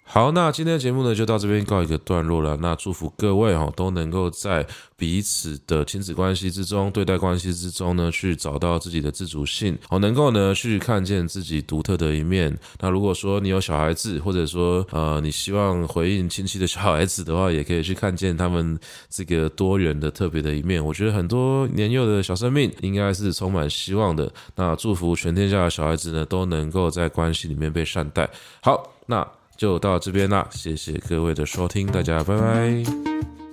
[0.07, 2.57] 好，那今天的节目呢，就到这边告一个段落了。
[2.59, 4.64] 那祝福各位哈，都能够在
[4.96, 12.57] 彼此的亲子关系之中、对待关系之中呢，去找到自己的自主性，好，能够呢去看见自己独特的一面。
[12.80, 18.78] 那如果说你有小孩子，或者说呃你希望回应亲戚的小孩子的话，也可以去看见他们
[19.09, 20.84] 这个多元的特别的一面。
[20.84, 24.30] 我觉得很多年幼的小生命应该是充满希望的。
[24.55, 28.28] 那祝福全天下的小孩子呢，都能够在关系里面被善待。
[28.62, 29.26] 好，那。
[29.57, 33.43] 就到这边啦，谢谢各位的收听，大家拜拜。